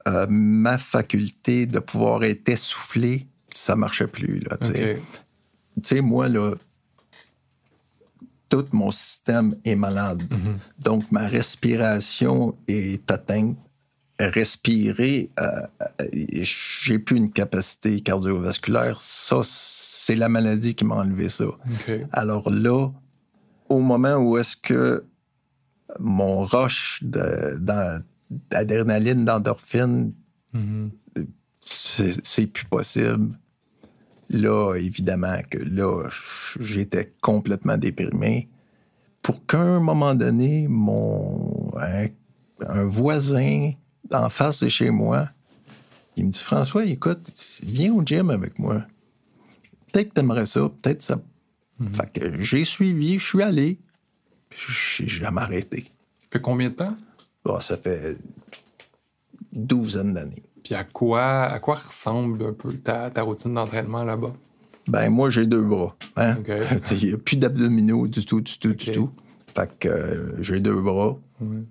euh, 0.07 0.27
ma 0.29 0.77
faculté 0.77 1.65
de 1.65 1.79
pouvoir 1.79 2.23
être 2.23 2.49
essoufflé, 2.49 3.27
ça 3.53 3.75
marchait 3.75 4.07
plus. 4.07 4.39
Là, 4.39 4.57
tu 4.57 4.67
sais. 4.67 4.95
OK. 4.95 5.01
tu 5.75 5.81
sais, 5.83 6.01
moi, 6.01 6.27
là, 6.27 6.53
tout 8.49 8.65
mon 8.71 8.91
système 8.91 9.55
est 9.65 9.75
malade. 9.75 10.21
Donc, 10.79 11.11
ma 11.11 11.25
respiration 11.25 12.55
est 12.67 13.09
atteinte. 13.09 13.57
Respirer, 14.19 15.31
euh, 15.39 15.45
euh, 15.81 16.07
j'ai 16.43 16.99
plus 16.99 17.17
une 17.17 17.31
capacité 17.31 17.99
cardiovasculaire. 18.01 19.01
Ça, 19.01 19.41
c'est 19.43 20.15
la 20.15 20.29
maladie 20.29 20.75
qui 20.75 20.85
m'a 20.85 20.95
enlevé 20.95 21.29
ça. 21.29 21.45
Alors 22.11 22.49
là, 22.49 22.89
au 23.69 23.79
moment 23.79 24.17
où 24.17 24.37
est-ce 24.37 24.55
que 24.55 25.03
mon 25.99 26.45
rush 26.45 26.99
de- 27.03 27.59
d'adrénaline, 28.49 29.25
d'endorphine, 29.25 30.13
Mhm. 30.53 30.91
c'est 31.61 32.25
c'est 32.25 32.47
plus 32.47 32.65
possible. 32.65 33.37
Là, 34.29 34.75
évidemment 34.75 35.37
que 35.49 35.57
là, 35.59 36.09
j'étais 36.59 37.11
complètement 37.21 37.77
déprimé. 37.77 38.49
Pour 39.21 39.45
qu'à 39.45 39.59
un 39.61 39.79
moment 39.79 40.15
donné, 40.15 40.67
mon 40.67 41.71
un, 41.77 42.07
un 42.67 42.83
voisin 42.85 43.71
en 44.11 44.29
face 44.29 44.63
de 44.63 44.69
chez 44.69 44.89
moi, 44.89 45.29
il 46.15 46.25
me 46.25 46.31
dit 46.31 46.39
François, 46.39 46.85
écoute, 46.85 47.19
viens 47.63 47.93
au 47.93 48.03
gym 48.03 48.29
avec 48.29 48.57
moi. 48.59 48.85
Peut-être 49.91 50.09
que 50.09 50.13
t'aimerais 50.15 50.45
ça, 50.45 50.61
peut-être 50.81 51.01
ça. 51.03 51.21
Fait 51.93 52.11
que 52.19 52.41
j'ai 52.41 52.63
suivi, 52.65 53.19
je 53.19 53.25
suis 53.25 53.41
allé, 53.43 53.79
j'ai 54.55 55.07
jamais 55.07 55.41
arrêté. 55.41 55.89
Fait 56.31 56.41
combien 56.41 56.69
de 56.69 56.73
temps? 56.73 56.95
Bon, 57.45 57.59
ça 57.59 57.77
fait 57.77 58.17
douzaine 59.51 60.13
d'années. 60.13 60.43
Puis 60.63 60.75
à 60.75 60.83
quoi, 60.83 61.43
à 61.43 61.59
quoi 61.59 61.75
ressemble 61.75 62.43
un 62.45 62.53
peu 62.53 62.73
ta, 62.73 63.09
ta 63.09 63.21
routine 63.21 63.53
d'entraînement 63.53 64.03
là-bas? 64.03 64.33
Ben, 64.87 65.09
moi, 65.09 65.29
j'ai 65.29 65.45
deux 65.45 65.61
bras. 65.61 65.95
Hein? 66.15 66.37
Il 66.91 67.07
n'y 67.09 67.13
a 67.13 67.17
plus 67.17 67.37
d'abdominaux 67.37 68.07
du 68.07 68.25
tout, 68.25 68.41
du 68.41 68.57
tout, 68.57 68.73
du 68.73 68.91
tout. 68.91 69.11
Fait 69.55 69.69
que 69.79 69.87
euh, 69.87 70.41
j'ai 70.43 70.59
deux 70.59 70.79
bras. 70.81 71.17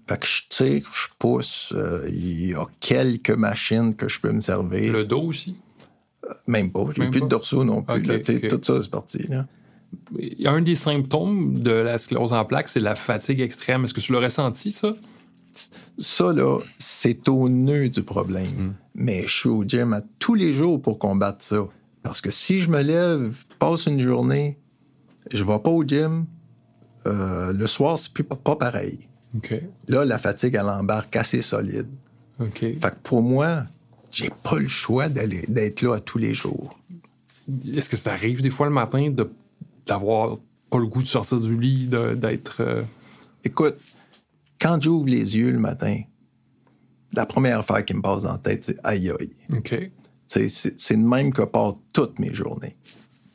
Fait 0.07 0.19
que 0.21 0.27
je 0.27 0.43
tire, 0.51 0.91
je 0.93 1.09
pousse. 1.19 1.73
euh, 1.75 2.07
Il 2.09 2.51
y 2.51 2.55
a 2.55 2.65
quelques 2.81 3.31
machines 3.31 3.95
que 3.95 4.07
je 4.09 4.21
peux 4.21 4.31
me 4.31 4.41
servir. 4.41 4.93
Le 4.93 5.05
dos 5.05 5.23
aussi? 5.23 5.57
Même 6.47 6.71
pas. 6.71 6.85
J'ai 6.95 7.09
plus 7.09 7.21
pas? 7.21 7.27
de 7.27 7.31
dorsaux 7.31 7.65
non 7.65 7.83
plus. 7.83 8.03
Là. 8.03 8.19
Tout 8.19 8.61
ça, 8.63 8.83
c'est 8.83 8.91
parti. 8.91 9.23
Là. 9.29 9.47
Un 10.45 10.61
des 10.61 10.75
symptômes 10.75 11.59
de 11.59 11.73
la 11.73 11.99
sclérose 11.99 12.33
en 12.33 12.45
plaques, 12.45 12.69
c'est 12.69 12.81
la 12.81 12.95
fatigue 12.95 13.41
extrême. 13.41 13.85
Est-ce 13.85 13.95
que 13.95 14.01
tu 14.01 14.13
l'as 14.13 14.21
ressenti, 14.21 14.73
ça? 14.73 14.95
Ça, 15.99 16.33
là, 16.33 16.59
c'est 16.79 17.29
au 17.29 17.49
nœud 17.49 17.89
du 17.89 18.03
problème. 18.03 18.47
Mm. 18.47 18.75
Mais 18.95 19.23
je 19.25 19.35
suis 19.35 19.49
au 19.49 19.65
gym 19.65 19.93
à 19.93 20.03
tous 20.19 20.35
les 20.35 20.53
jours 20.53 20.81
pour 20.81 20.99
combattre 20.99 21.45
ça. 21.45 21.65
Parce 22.03 22.21
que 22.21 22.31
si 22.31 22.61
je 22.61 22.69
me 22.69 22.83
lève, 22.83 23.45
passe 23.59 23.87
une 23.87 24.01
journée, 24.01 24.59
je 25.31 25.45
vais 25.45 25.59
pas 25.59 25.71
au 25.71 25.85
gym, 25.85 26.27
euh, 27.07 27.53
le 27.53 27.67
soir, 27.67 27.99
c'est 27.99 28.13
plus 28.13 28.25
pas, 28.25 28.57
pareil. 28.57 29.09
Là, 29.89 30.05
la 30.05 30.19
fatigue, 30.19 30.55
elle 30.55 30.69
embarque 30.69 31.17
assez 31.17 31.43
solide. 31.43 31.89
Fait 32.55 32.77
que 32.77 32.97
pour 33.03 33.23
moi, 33.23 33.65
j'ai 34.11 34.31
pas 34.43 34.59
le 34.59 34.69
choix 34.69 35.09
d'aller, 35.09 35.45
d'être 35.49 35.83
là 35.83 35.95
à 35.97 36.01
tous 36.01 36.19
les 36.19 36.35
jours. 36.35 36.79
Est-ce 37.75 37.89
que 37.89 37.97
ça 37.97 38.11
t'arrive 38.11 38.43
des 38.43 38.51
fois 38.51 38.67
le 38.67 38.73
matin 38.73 39.11
de, 39.11 39.31
d'avoir 39.87 40.39
pas 40.71 40.79
le 40.79 40.87
goût 40.87 41.03
de 41.03 41.07
sortir 41.07 41.41
du 41.41 41.59
lit, 41.59 41.87
d'être. 41.87 42.57
euh, 42.61 42.83
Écoute, 43.45 43.77
quand 44.61 44.81
j'ouvre 44.81 45.07
les 45.09 45.37
yeux 45.37 45.51
le 45.51 45.59
matin, 45.59 46.01
la 47.13 47.27
première 47.27 47.59
affaire 47.59 47.85
qui 47.85 47.95
me 47.95 48.01
passe 48.03 48.23
dans 48.23 48.33
la 48.33 48.39
tête, 48.39 48.65
c'est 48.65 48.79
aïe 48.85 49.11
aïe. 49.11 49.33
OK. 49.57 49.91
C'est 50.27 50.49
c'est 50.49 50.97
de 50.97 51.03
même 51.07 51.33
que 51.33 51.43
partent 51.43 51.81
toutes 51.93 52.19
mes 52.19 52.33
journées. 52.33 52.77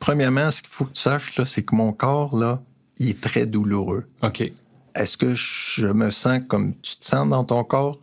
Premièrement, 0.00 0.50
ce 0.50 0.62
qu'il 0.62 0.70
faut 0.70 0.84
que 0.84 0.92
tu 0.92 1.00
saches, 1.02 1.36
là, 1.38 1.46
c'est 1.46 1.62
que 1.62 1.74
mon 1.76 1.92
corps, 1.92 2.36
là, 2.36 2.62
il 2.98 3.10
est 3.10 3.20
très 3.20 3.46
douloureux. 3.46 4.06
OK. 4.22 4.50
Est-ce 4.94 5.16
que 5.16 5.34
je 5.34 5.86
me 5.86 6.10
sens 6.10 6.40
comme 6.48 6.74
tu 6.80 6.96
te 6.96 7.04
sens 7.04 7.28
dans 7.28 7.44
ton 7.44 7.62
corps? 7.62 8.00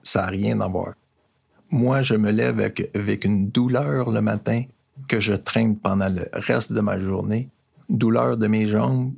Ça 0.00 0.22
n'a 0.22 0.26
rien 0.28 0.60
à 0.60 0.68
voir. 0.68 0.94
Moi, 1.70 2.02
je 2.02 2.14
me 2.14 2.30
lève 2.30 2.60
avec, 2.60 2.90
avec 2.96 3.24
une 3.24 3.50
douleur 3.50 4.10
le 4.10 4.22
matin 4.22 4.62
que 5.08 5.20
je 5.20 5.34
traîne 5.34 5.76
pendant 5.76 6.08
le 6.08 6.26
reste 6.32 6.72
de 6.72 6.80
ma 6.80 6.98
journée. 6.98 7.50
Douleur 7.88 8.36
de 8.36 8.46
mes 8.46 8.68
jambes, 8.68 9.14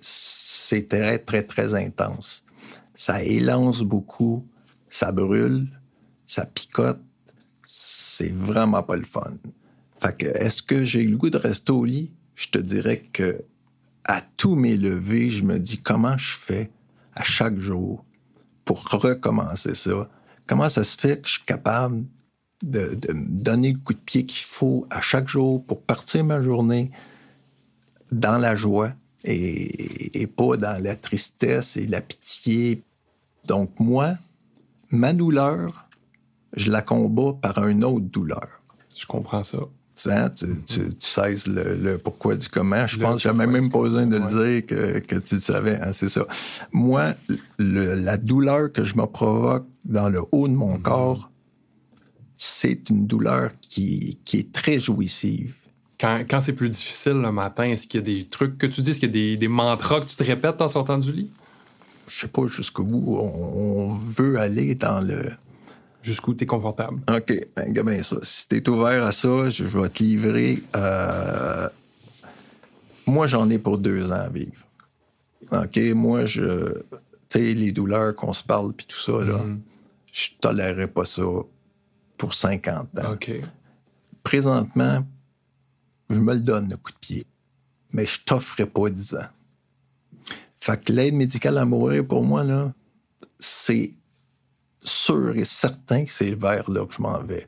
c'est 0.00 0.88
très, 0.88 1.18
très, 1.18 1.42
très 1.42 1.74
intense. 1.74 2.44
Ça 2.94 3.22
élance 3.22 3.82
beaucoup, 3.82 4.46
ça 4.88 5.12
brûle, 5.12 5.68
ça 6.26 6.46
picote. 6.46 7.00
C'est 7.62 8.32
vraiment 8.32 8.82
pas 8.82 8.96
le 8.96 9.04
fun. 9.04 9.34
Fait 9.98 10.16
que, 10.16 10.26
est-ce 10.26 10.62
que 10.62 10.84
j'ai 10.84 11.04
le 11.04 11.16
goût 11.16 11.30
de 11.30 11.38
rester 11.38 11.72
au 11.72 11.84
lit? 11.84 12.12
Je 12.34 12.48
te 12.48 12.58
dirais 12.58 12.98
que 13.12 13.42
à 14.04 14.20
tous 14.36 14.54
mes 14.54 14.76
levées, 14.76 15.30
je 15.30 15.42
me 15.42 15.58
dis 15.58 15.78
comment 15.78 16.16
je 16.16 16.36
fais 16.36 16.70
à 17.14 17.24
chaque 17.24 17.58
jour 17.58 18.04
pour 18.64 18.84
recommencer 18.88 19.74
ça? 19.74 20.08
Comment 20.46 20.68
ça 20.68 20.84
se 20.84 20.96
fait 20.96 21.20
que 21.20 21.28
je 21.28 21.34
suis 21.34 21.44
capable 21.44 22.04
de, 22.62 22.94
de 22.94 23.12
me 23.12 23.42
donner 23.42 23.72
le 23.72 23.78
coup 23.78 23.94
de 23.94 23.98
pied 23.98 24.26
qu'il 24.26 24.46
faut 24.46 24.86
à 24.90 25.00
chaque 25.00 25.28
jour 25.28 25.64
pour 25.64 25.82
partir 25.82 26.24
ma 26.24 26.42
journée? 26.42 26.90
Dans 28.12 28.38
la 28.38 28.54
joie 28.56 28.92
et, 29.24 30.20
et 30.22 30.26
pas 30.26 30.56
dans 30.56 30.82
la 30.82 30.94
tristesse 30.96 31.76
et 31.76 31.86
la 31.86 32.00
pitié. 32.00 32.82
Donc 33.46 33.70
moi, 33.78 34.14
ma 34.90 35.12
douleur, 35.12 35.86
je 36.54 36.70
la 36.70 36.82
combats 36.82 37.34
par 37.40 37.66
une 37.66 37.84
autre 37.84 38.06
douleur. 38.06 38.62
Je 38.96 39.06
comprends 39.06 39.42
ça. 39.42 39.58
Tu, 39.96 40.10
sais, 40.10 40.34
tu, 40.34 40.46
tu, 40.66 40.94
tu 40.94 41.06
sais 41.06 41.34
le, 41.46 41.74
le 41.74 41.98
pourquoi 41.98 42.34
du 42.36 42.48
comment. 42.50 42.86
Je 42.86 42.98
Le 42.98 43.02
pense 43.02 43.14
que 43.16 43.22
j'avais 43.22 43.46
même 43.46 43.70
pas 43.70 43.80
besoin 43.80 44.06
de 44.06 44.16
le 44.18 44.26
dire 44.26 44.66
que, 44.66 44.98
que 44.98 45.16
tu 45.16 45.36
le 45.36 45.40
savais. 45.40 45.80
hein, 45.80 45.92
c'est 45.94 46.10
ça. 46.10 46.26
Moi, 46.72 47.14
le- 47.58 47.94
la 47.94 48.18
douleur 48.18 48.70
que 48.72 48.84
je 48.84 48.94
me 48.96 49.06
provoque 49.06 49.66
dans 49.86 50.08
le 50.10 50.20
haut 50.32 50.48
de 50.48 50.52
Mm-hmm. 50.52 50.56
mon 50.56 50.78
corps, 50.78 51.30
c'est 52.36 52.90
une 52.90 53.06
douleur 53.06 53.50
qui, 53.60 54.18
qui 54.24 54.38
est 54.40 54.52
très 54.52 54.78
jouissive. 54.78 55.56
Quand, 55.98 56.24
quand 56.28 56.40
c'est 56.40 56.52
plus 56.52 56.68
difficile 56.68 57.14
le 57.14 57.32
matin, 57.32 57.64
est-ce 57.64 57.86
qu'il 57.86 58.00
y 58.00 58.02
a 58.02 58.06
des 58.06 58.24
trucs 58.26 58.58
que 58.58 58.66
tu 58.66 58.82
dis? 58.82 58.90
Est-ce 58.90 59.00
qu'il 59.00 59.08
y 59.08 59.10
a 59.10 59.12
des, 59.12 59.36
des 59.36 59.48
mantras 59.48 60.00
que 60.00 60.06
tu 60.06 60.16
te 60.16 60.24
répètes 60.24 60.60
en 60.60 60.68
sortant 60.68 60.98
du 60.98 61.12
lit? 61.12 61.30
Je 62.08 62.20
sais 62.20 62.28
pas 62.28 62.46
jusqu'où 62.46 63.18
on, 63.18 63.94
veut 63.94 64.38
aller 64.38 64.74
dans 64.74 65.00
le... 65.00 65.24
Jusqu'où 66.02 66.34
tu 66.34 66.44
es 66.44 66.46
confortable? 66.46 67.00
OK, 67.12 67.34
ben, 67.56 68.02
ça. 68.02 68.16
Si 68.22 68.46
t'es 68.46 68.68
ouvert 68.68 69.02
à 69.04 69.10
ça, 69.10 69.50
je, 69.50 69.64
vais 69.64 69.88
te 69.88 70.04
livrer. 70.04 70.62
euh, 70.76 71.68
Moi, 73.06 73.26
j'en 73.26 73.50
ai 73.50 73.58
pour 73.58 73.78
deux 73.78 74.12
ans 74.12 74.20
à 74.20 74.28
vivre. 74.28 74.66
OK, 75.50 75.78
moi, 75.94 76.24
je. 76.24 76.74
Tu 77.28 77.40
sais, 77.40 77.54
les 77.54 77.72
douleurs 77.72 78.14
qu'on 78.14 78.32
se 78.32 78.44
parle 78.44 78.72
puis 78.72 78.86
tout 78.86 79.00
ça, 79.00 79.24
là, 79.24 79.40
je 80.12 80.28
tolérerais 80.40 80.86
pas 80.86 81.04
ça 81.04 81.24
pour 82.16 82.34
50 82.34 82.98
ans. 83.00 83.12
OK. 83.12 83.32
Présentement, 84.22 85.04
je 86.10 86.20
me 86.20 86.34
le 86.34 86.40
donne, 86.40 86.68
le 86.70 86.76
coup 86.76 86.92
de 86.92 86.98
pied. 86.98 87.26
Mais 87.92 88.06
je 88.06 88.20
t'offrerai 88.24 88.66
pas 88.66 88.90
10 88.90 89.14
ans. 89.14 89.28
Fait 90.58 90.82
que 90.82 90.92
l'aide 90.92 91.14
médicale 91.14 91.58
à 91.58 91.64
mourir, 91.64 92.06
pour 92.06 92.22
moi, 92.24 92.42
là, 92.42 92.72
c'est 93.38 93.94
sûr 94.80 95.36
et 95.36 95.44
certain 95.44 96.04
que 96.04 96.12
c'est 96.12 96.34
vers 96.34 96.70
là 96.70 96.84
que 96.86 96.94
je 96.94 97.02
m'en 97.02 97.18
vais. 97.18 97.46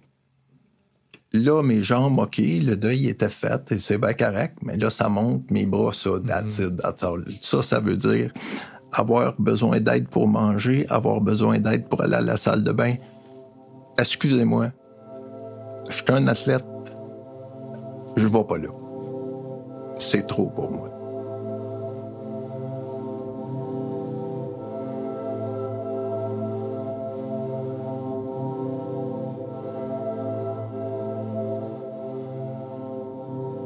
Là, 1.32 1.62
mes 1.62 1.82
jambes, 1.82 2.18
OK, 2.18 2.38
le 2.38 2.74
deuil 2.74 3.08
était 3.08 3.28
fait 3.28 3.72
et 3.72 3.78
c'est 3.78 3.98
bien 3.98 4.14
correct, 4.14 4.56
mais 4.62 4.76
là, 4.76 4.88
ça 4.88 5.08
monte, 5.08 5.50
mes 5.50 5.66
bras, 5.66 5.92
ça, 5.92 6.10
that's 6.26 6.58
it, 6.58 6.76
that's 6.76 7.02
all. 7.02 7.22
Ça, 7.42 7.62
ça 7.62 7.80
veut 7.80 7.96
dire 7.96 8.32
avoir 8.92 9.34
besoin 9.38 9.80
d'aide 9.80 10.08
pour 10.08 10.26
manger, 10.26 10.86
avoir 10.88 11.20
besoin 11.20 11.58
d'aide 11.58 11.88
pour 11.88 12.02
aller 12.02 12.14
à 12.14 12.20
la 12.22 12.36
salle 12.36 12.64
de 12.64 12.72
bain. 12.72 12.94
Excusez-moi, 13.98 14.70
je 15.90 15.96
suis 15.96 16.04
un 16.08 16.26
athlète, 16.28 16.64
je 18.18 18.24
ne 18.24 18.28
vais 18.28 18.44
pas 18.44 18.58
là. 18.58 18.68
C'est 19.96 20.26
trop 20.26 20.50
pour 20.50 20.72
moi. 20.72 20.88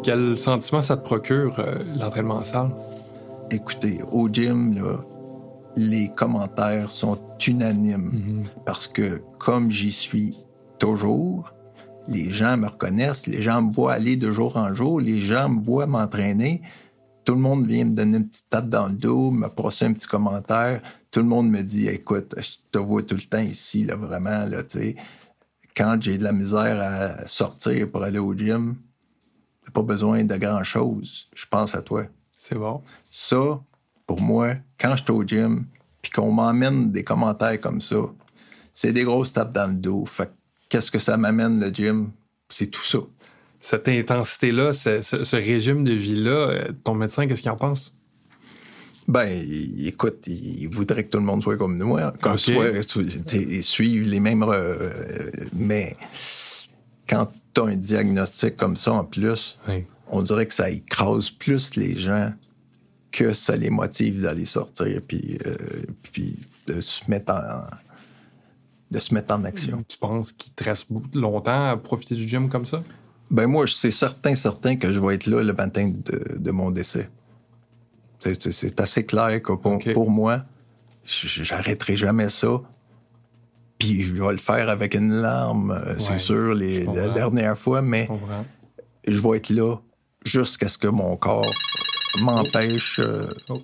Quel 0.03 0.37
sentiment 0.37 0.83
ça 0.83 0.97
te 0.99 1.05
procure, 1.05 1.59
euh, 1.59 1.77
l'entraînement 1.99 2.35
en 2.35 2.45
salle? 2.45 2.71
Écoutez, 3.51 4.01
au 4.11 4.29
gym, 4.29 4.79
les 5.77 6.11
commentaires 6.11 6.91
sont 6.91 7.17
unanimes 7.47 8.11
mm-hmm. 8.13 8.65
parce 8.67 8.87
que 8.87 9.23
comme 9.39 9.71
j'y 9.71 9.93
suis 9.93 10.37
toujours, 10.79 11.55
les 12.09 12.31
gens 12.31 12.57
me 12.57 12.67
reconnaissent, 12.67 13.27
les 13.27 13.43
gens 13.43 13.63
me 13.63 13.73
voient 13.73 13.93
aller 13.93 14.17
de 14.17 14.31
jour 14.31 14.57
en 14.57 14.75
jour, 14.75 15.01
les 15.01 15.21
gens 15.21 15.49
me 15.49 15.61
voient 15.61 15.87
m'entraîner. 15.87 16.63
Tout 17.25 17.35
le 17.35 17.41
monde 17.41 17.67
vient 17.67 17.85
me 17.85 17.95
donner 17.95 18.17
une 18.17 18.29
petite 18.29 18.51
tape 18.51 18.69
dans 18.69 18.89
le 18.89 18.95
dos, 18.95 19.31
me 19.31 19.49
passer 19.49 19.85
un 19.85 19.93
petit 19.93 20.09
commentaire. 20.09 20.83
Tout 21.11 21.21
le 21.21 21.27
monde 21.27 21.49
me 21.49 21.63
dit 21.63 21.87
Écoute, 21.87 22.35
je 22.39 22.57
te 22.71 22.79
vois 22.79 23.03
tout 23.03 23.15
le 23.15 23.23
temps 23.23 23.39
ici, 23.39 23.85
là, 23.85 23.97
vraiment, 23.97 24.45
là, 24.47 24.63
tu 24.63 24.79
sais. 24.79 24.97
Quand 25.77 25.97
j'ai 26.01 26.19
de 26.19 26.25
la 26.25 26.33
misère 26.33 26.81
à 26.83 27.27
sortir 27.29 27.91
pour 27.91 28.03
aller 28.03 28.19
au 28.19 28.35
gym, 28.35 28.77
j'ai 29.65 29.73
pas 29.73 29.83
besoin 29.83 30.25
de 30.25 30.37
grand-chose. 30.37 31.29
Je 31.35 31.47
pense 31.47 31.75
à 31.75 31.83
toi. 31.83 32.05
C'est 32.31 32.57
bon. 32.57 32.83
Ça, 33.11 33.61
pour 34.07 34.21
moi, 34.21 34.57
quand 34.79 34.97
je 34.97 35.03
suis 35.05 35.13
au 35.13 35.23
gym, 35.23 35.65
puis 36.03 36.11
qu'on 36.11 36.33
m'emmène 36.33 36.91
des 36.91 37.05
commentaires 37.05 37.61
comme 37.61 37.81
ça, 37.81 37.97
c'est 38.75 38.93
des 38.93 39.05
grosses 39.05 39.33
tapes 39.33 39.55
dans 39.55 39.69
le 39.69 39.77
dos. 39.77 40.05
Fait 40.05 40.27
que 40.27 40.33
qu'est-ce 40.73 40.91
que 40.91 40.99
ça 40.99 41.19
m'amène, 41.19 41.61
le 41.61 41.69
gym? 41.69 42.11
C'est 42.49 42.69
tout 42.69 42.83
ça. 42.83 42.99
Cette 43.61 43.89
intensité-là, 43.89 44.73
ce, 44.73 45.03
ce- 45.03 45.23
ce 45.23 45.37
régime 45.37 45.85
de 45.85 45.93
vie-là, 45.93 46.31
euh, 46.31 46.73
ton 46.83 46.95
médecin, 46.95 47.27
qu'est-ce 47.27 47.43
qu'il 47.43 47.51
en 47.51 47.57
pense? 47.57 47.95
Ben, 49.07 49.27
il- 49.27 49.87
écoute, 49.87 50.27
il 50.27 50.67
voudrait 50.69 51.05
que 51.05 51.11
tout 51.11 51.19
le 51.19 51.25
monde 51.25 51.43
soit 51.43 51.59
comme 51.59 51.77
nous, 51.77 51.99
hein, 51.99 52.13
qu'on 52.23 52.33
Ok. 52.33 52.39
soit, 52.39 53.63
suivre 53.63 54.09
les 54.09 54.21
mêmes. 54.21 54.43
euh, 54.45 54.91
mais 55.55 55.95
quand 57.07 57.31
tu 57.55 57.61
as 57.61 57.65
un 57.65 57.77
diagnostic 57.77 58.57
comme 58.57 58.77
ça 58.79 58.93
en 58.95 59.05
plus, 59.05 59.59
Oui. 59.69 59.85
on 60.09 60.23
dirait 60.23 60.47
que 60.47 60.55
ça 60.55 60.71
écrase 60.71 61.29
plus 61.31 61.77
les 61.77 61.99
gens 61.99 62.33
que 63.11 63.35
ça 63.35 63.57
les 63.57 63.69
motive 63.69 64.23
d'aller 64.23 64.47
sortir 64.47 65.01
puis, 65.07 65.37
euh, 65.47 65.55
puis 66.11 66.39
de 66.67 66.81
se 66.81 67.03
mettre 67.11 67.33
en 67.33 67.67
de 68.93 68.99
se 69.01 69.15
mettre 69.15 69.35
en 69.35 69.43
action. 69.45 69.83
Tu 69.89 69.97
penses 69.99 70.33
qu'il 70.33 70.53
te 70.53 70.65
reste 70.65 70.87
longtemps 71.15 71.71
à 71.71 71.77
profiter 71.77 72.15
du 72.15 72.29
gym 72.29 72.49
comme 72.51 72.67
ça? 72.67 72.79
Ben 73.31 73.47
moi, 73.47 73.65
c'est 73.67 73.91
certain, 73.91 74.35
certain 74.35 74.77
que 74.77 74.93
je 74.93 75.01
vais 75.01 75.15
être 75.15 75.27
là 75.27 75.43
le 75.43 75.53
matin 75.55 75.91
de, 75.93 76.37
de 76.39 76.51
mon 76.51 76.71
décès. 76.71 77.09
C'est- 78.21 78.81
assez 78.81 79.05
clair 79.07 79.43
que 79.43 79.53
pour, 79.95 80.11
moi, 80.11 80.45
j'arrêterai 81.05 81.97
jamais 81.97 82.29
ça. 82.29 82.61
Puis 83.79 84.03
je 84.03 84.13
vais 84.15 84.31
le 84.33 84.39
faire 84.39 84.69
avec 84.69 84.95
une 84.95 85.13
larme, 85.13 85.73
euh, 85.73 85.95
Ouais, 85.95 85.99
c'est 85.99 86.19
sûr, 86.19 86.55
les, 86.55 86.85
la 86.85 87.09
dernière 87.09 87.59
fois, 87.59 87.83
mais 87.83 88.09
Je 89.09 89.19
vais 89.19 89.39
être 89.39 89.51
là 89.51 89.77
jusqu'à 90.25 90.69
ce 90.69 90.79
que 90.79 90.87
mon 90.87 91.17
corps 91.17 91.53
m'empêche. 92.21 93.01
euh, 93.01 93.27
Oh. 93.49 93.61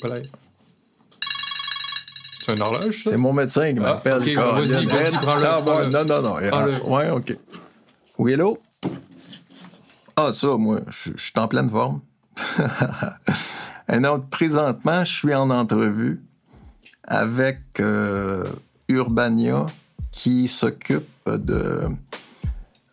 C'est 2.49 2.55
une 2.55 2.63
horloge, 2.63 3.05
ça? 3.05 3.11
C'est 3.11 3.17
mon 3.19 3.33
médecin 3.35 3.73
qui 3.75 3.79
Ah, 3.81 3.83
m'appelle. 3.83 4.15
ok, 4.23 4.35
Colin. 4.35 4.53
vas-y, 4.53 4.87
vas-y, 4.87 4.91
Arrête. 4.91 5.15
prends-le, 5.21 5.45
Ah. 5.45 5.87
Non, 5.93 6.05
non, 6.07 6.23
non. 6.23 6.35
Ah, 6.51 6.67
ouais, 6.89 7.11
OK. 7.11 7.37
Oui, 8.17 8.33
hello? 8.33 8.59
Ah, 10.17 10.31
ça, 10.33 10.57
moi, 10.57 10.81
je 10.89 11.11
suis 11.17 11.33
en 11.37 11.47
pleine 11.47 11.69
forme. 11.69 12.01
Un 13.89 14.05
autre, 14.05 14.25
présentement, 14.31 15.05
je 15.05 15.13
suis 15.13 15.35
en 15.35 15.51
entrevue 15.51 16.23
avec 17.07 17.61
euh, 17.81 18.45
Urbania 18.89 19.67
qui 20.11 20.49
s'occupe 20.49 21.07
de, 21.27 21.83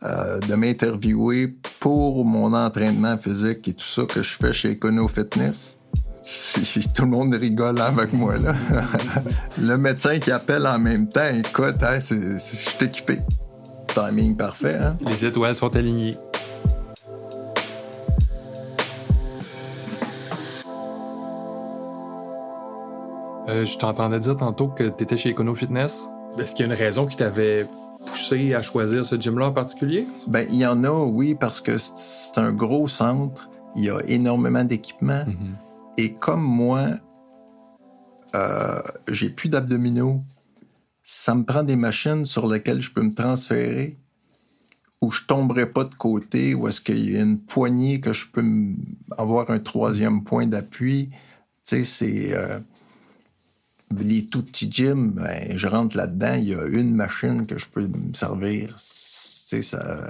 euh, 0.04 0.40
de 0.40 0.56
m'interviewer 0.56 1.56
pour 1.80 2.26
mon 2.26 2.54
entraînement 2.54 3.18
physique 3.18 3.68
et 3.70 3.74
tout 3.74 3.86
ça 3.86 4.04
que 4.04 4.22
je 4.22 4.36
fais 4.36 4.52
chez 4.54 4.72
Econo 4.74 5.08
Fitness. 5.08 5.78
Si- 6.28 6.90
Tout 6.94 7.04
le 7.04 7.10
monde 7.10 7.36
rigole 7.36 7.80
avec 7.80 8.12
moi, 8.14 8.36
là. 8.38 8.54
le 9.62 9.78
médecin 9.78 10.18
qui 10.18 10.32
appelle 10.32 10.66
en 10.66 10.80
même 10.80 11.08
temps, 11.08 11.30
écoute, 11.34 11.84
hein, 11.84 12.00
je 12.00 12.38
suis 12.40 12.78
équipé. 12.86 13.20
Timing 13.94 14.36
parfait, 14.36 14.76
hein? 14.82 14.98
Les 15.08 15.26
étoiles 15.26 15.54
sont 15.56 15.74
alignées. 15.76 16.18
Euh, 23.48 23.64
je 23.64 23.78
t'entendais 23.78 24.20
dire 24.20 24.36
tantôt 24.36 24.68
que 24.68 24.86
tu 24.90 25.04
étais 25.04 25.18
chez 25.18 25.32
Econo 25.32 25.54
Fitness. 25.54 26.10
Est-ce 26.40 26.56
qu'il 26.56 26.66
y 26.66 26.70
a 26.70 26.74
une 26.74 26.80
raison 26.80 27.06
qui 27.06 27.16
t'avait 27.16 27.68
poussé 28.06 28.54
à 28.56 28.62
choisir 28.62 29.06
ce 29.06 29.16
gym-là 29.16 29.48
en 29.48 29.52
particulier? 29.52 30.08
Ben, 30.28 30.46
il 30.50 30.58
y 30.58 30.66
en 30.66 30.84
a, 30.84 30.90
oui, 31.06 31.36
parce 31.40 31.62
que 31.62 31.78
c'est- 31.78 31.94
c'est 31.96 32.38
un 32.40 32.52
gros 32.54 32.88
centre. 32.88 33.50
Il 33.76 33.84
y 33.86 33.90
a 33.90 33.98
énormément 34.08 34.64
d'équipements. 34.64 35.26
Et 35.98 36.14
comme 36.14 36.44
moi, 36.44 36.88
euh, 38.36 38.82
j'ai 39.08 39.30
plus 39.30 39.50
d'abdominaux, 39.50 40.24
ça 41.04 41.36
me 41.36 41.44
prend 41.44 41.64
des 41.64 41.76
machines 41.76 42.26
sur 42.26 42.48
lesquelles 42.48 42.82
je 42.82 42.92
peux 42.92 43.04
me 43.04 43.14
transférer, 43.14 43.98
où 45.02 45.12
je 45.12 45.24
tomberai 45.26 45.72
pas 45.72 45.84
de 45.84 45.96
côté, 45.96 46.54
où 46.54 46.68
est-ce 46.68 46.82
qu'il 46.82 47.12
y 47.12 47.18
a 47.18 47.22
une 47.22 47.40
poignée 47.40 48.02
que 48.02 48.12
je 48.12 48.28
peux 48.28 48.44
avoir 49.18 49.50
un 49.52 49.60
troisième 49.60 50.24
point 50.24 50.48
d'appui. 50.48 51.10
Tu 51.64 51.84
sais, 51.84 51.84
c'est... 51.84 52.34
euh, 52.36 52.60
les 54.00 54.26
tout 54.26 54.44
petits 54.44 54.72
gyms, 54.72 55.12
ben, 55.12 55.56
je 55.56 55.68
rentre 55.68 55.96
là-dedans, 55.96 56.34
il 56.36 56.50
y 56.50 56.56
a 56.56 56.66
une 56.66 56.94
machine 56.94 57.46
que 57.46 57.58
je 57.58 57.68
peux 57.68 57.88
me 57.88 58.14
servir. 58.14 58.70
Tu 58.70 58.82
sais, 58.82 59.62
ça... 59.62 60.10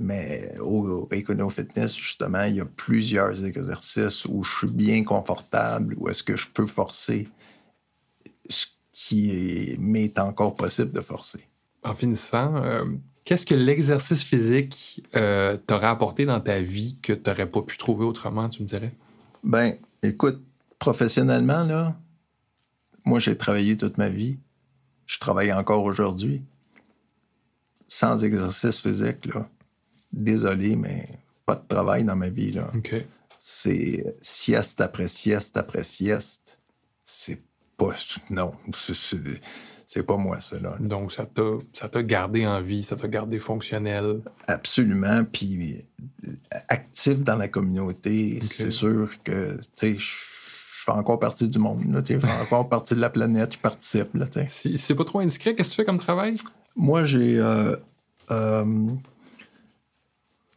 Mais 0.00 0.52
au, 0.60 0.86
au 0.88 1.08
Econo 1.12 1.48
Fitness, 1.48 1.94
justement, 1.96 2.42
il 2.44 2.56
y 2.56 2.60
a 2.60 2.64
plusieurs 2.66 3.44
exercices 3.44 4.24
où 4.24 4.42
je 4.42 4.56
suis 4.58 4.66
bien 4.66 5.04
confortable, 5.04 5.94
où 5.98 6.08
est-ce 6.08 6.22
que 6.22 6.36
je 6.36 6.48
peux 6.48 6.66
forcer 6.66 7.28
ce 8.48 8.66
qui 8.92 9.30
est- 9.30 9.78
m'est 9.78 10.18
encore 10.18 10.54
possible 10.56 10.90
de 10.90 11.00
forcer. 11.00 11.46
En 11.84 11.94
finissant, 11.94 12.56
euh, 12.56 12.84
qu'est-ce 13.24 13.46
que 13.46 13.54
l'exercice 13.54 14.24
physique 14.24 15.04
euh, 15.14 15.56
t'aurait 15.66 15.86
apporté 15.86 16.24
dans 16.24 16.40
ta 16.40 16.60
vie 16.60 16.98
que 17.00 17.12
tu 17.12 17.30
n'aurais 17.30 17.48
pas 17.48 17.62
pu 17.62 17.76
trouver 17.76 18.04
autrement, 18.04 18.48
tu 18.48 18.62
me 18.62 18.66
dirais? 18.66 18.92
Ben, 19.44 19.76
écoute, 20.02 20.42
professionnellement, 20.80 21.62
là, 21.62 21.96
moi, 23.04 23.20
j'ai 23.20 23.36
travaillé 23.36 23.76
toute 23.76 23.98
ma 23.98 24.08
vie. 24.08 24.38
Je 25.06 25.20
travaille 25.20 25.52
encore 25.52 25.84
aujourd'hui. 25.84 26.42
Sans 27.86 28.24
exercice 28.24 28.80
physique, 28.80 29.26
là. 29.26 29.48
Désolé, 30.16 30.76
mais 30.76 31.04
pas 31.44 31.54
de 31.54 31.62
travail 31.68 32.02
dans 32.04 32.16
ma 32.16 32.28
vie, 32.30 32.52
là. 32.52 32.70
C'est 33.38 34.16
sieste 34.20 34.80
après 34.80 35.06
sieste 35.08 35.56
après 35.56 35.84
sieste. 35.84 36.58
C'est 37.02 37.40
pas. 37.76 37.92
Non, 38.30 38.52
c'est- 38.72 40.02
pas 40.02 40.16
moi, 40.16 40.40
ça, 40.40 40.58
là. 40.58 40.76
Donc, 40.80 41.12
ça 41.12 41.26
t'a 41.26 41.42
ça 41.72 41.88
t'a 41.88 42.02
gardé 42.02 42.46
en 42.46 42.60
vie, 42.60 42.82
ça 42.82 42.96
t'a 42.96 43.06
gardé 43.08 43.38
fonctionnel. 43.38 44.20
Absolument. 44.48 45.24
Puis 45.24 45.84
euh, 46.26 46.32
actif 46.68 47.18
dans 47.20 47.36
la 47.36 47.48
communauté, 47.48 48.40
c'est 48.40 48.70
sûr 48.72 49.10
que, 49.22 49.56
tu 49.56 49.62
sais, 49.76 49.94
je 49.96 50.14
fais 50.84 50.92
encore 50.92 51.20
partie 51.20 51.48
du 51.48 51.58
monde, 51.58 51.84
là, 51.92 52.00
je 52.04 52.18
fais 52.18 52.40
encore 52.42 52.68
partie 52.68 52.94
de 52.94 53.00
la 53.00 53.10
planète, 53.10 53.54
je 53.54 53.58
participe, 53.58 54.14
là, 54.14 54.26
si 54.48 54.76
c'est 54.78 54.94
pas 54.94 55.04
trop 55.04 55.20
indiscret, 55.20 55.54
qu'est-ce 55.54 55.68
que 55.68 55.74
tu 55.74 55.76
fais 55.82 55.84
comme 55.84 55.98
travail? 55.98 56.36
Moi, 56.76 57.04
j'ai 57.06 57.38
euh, 57.38 57.76
euh, 58.30 58.64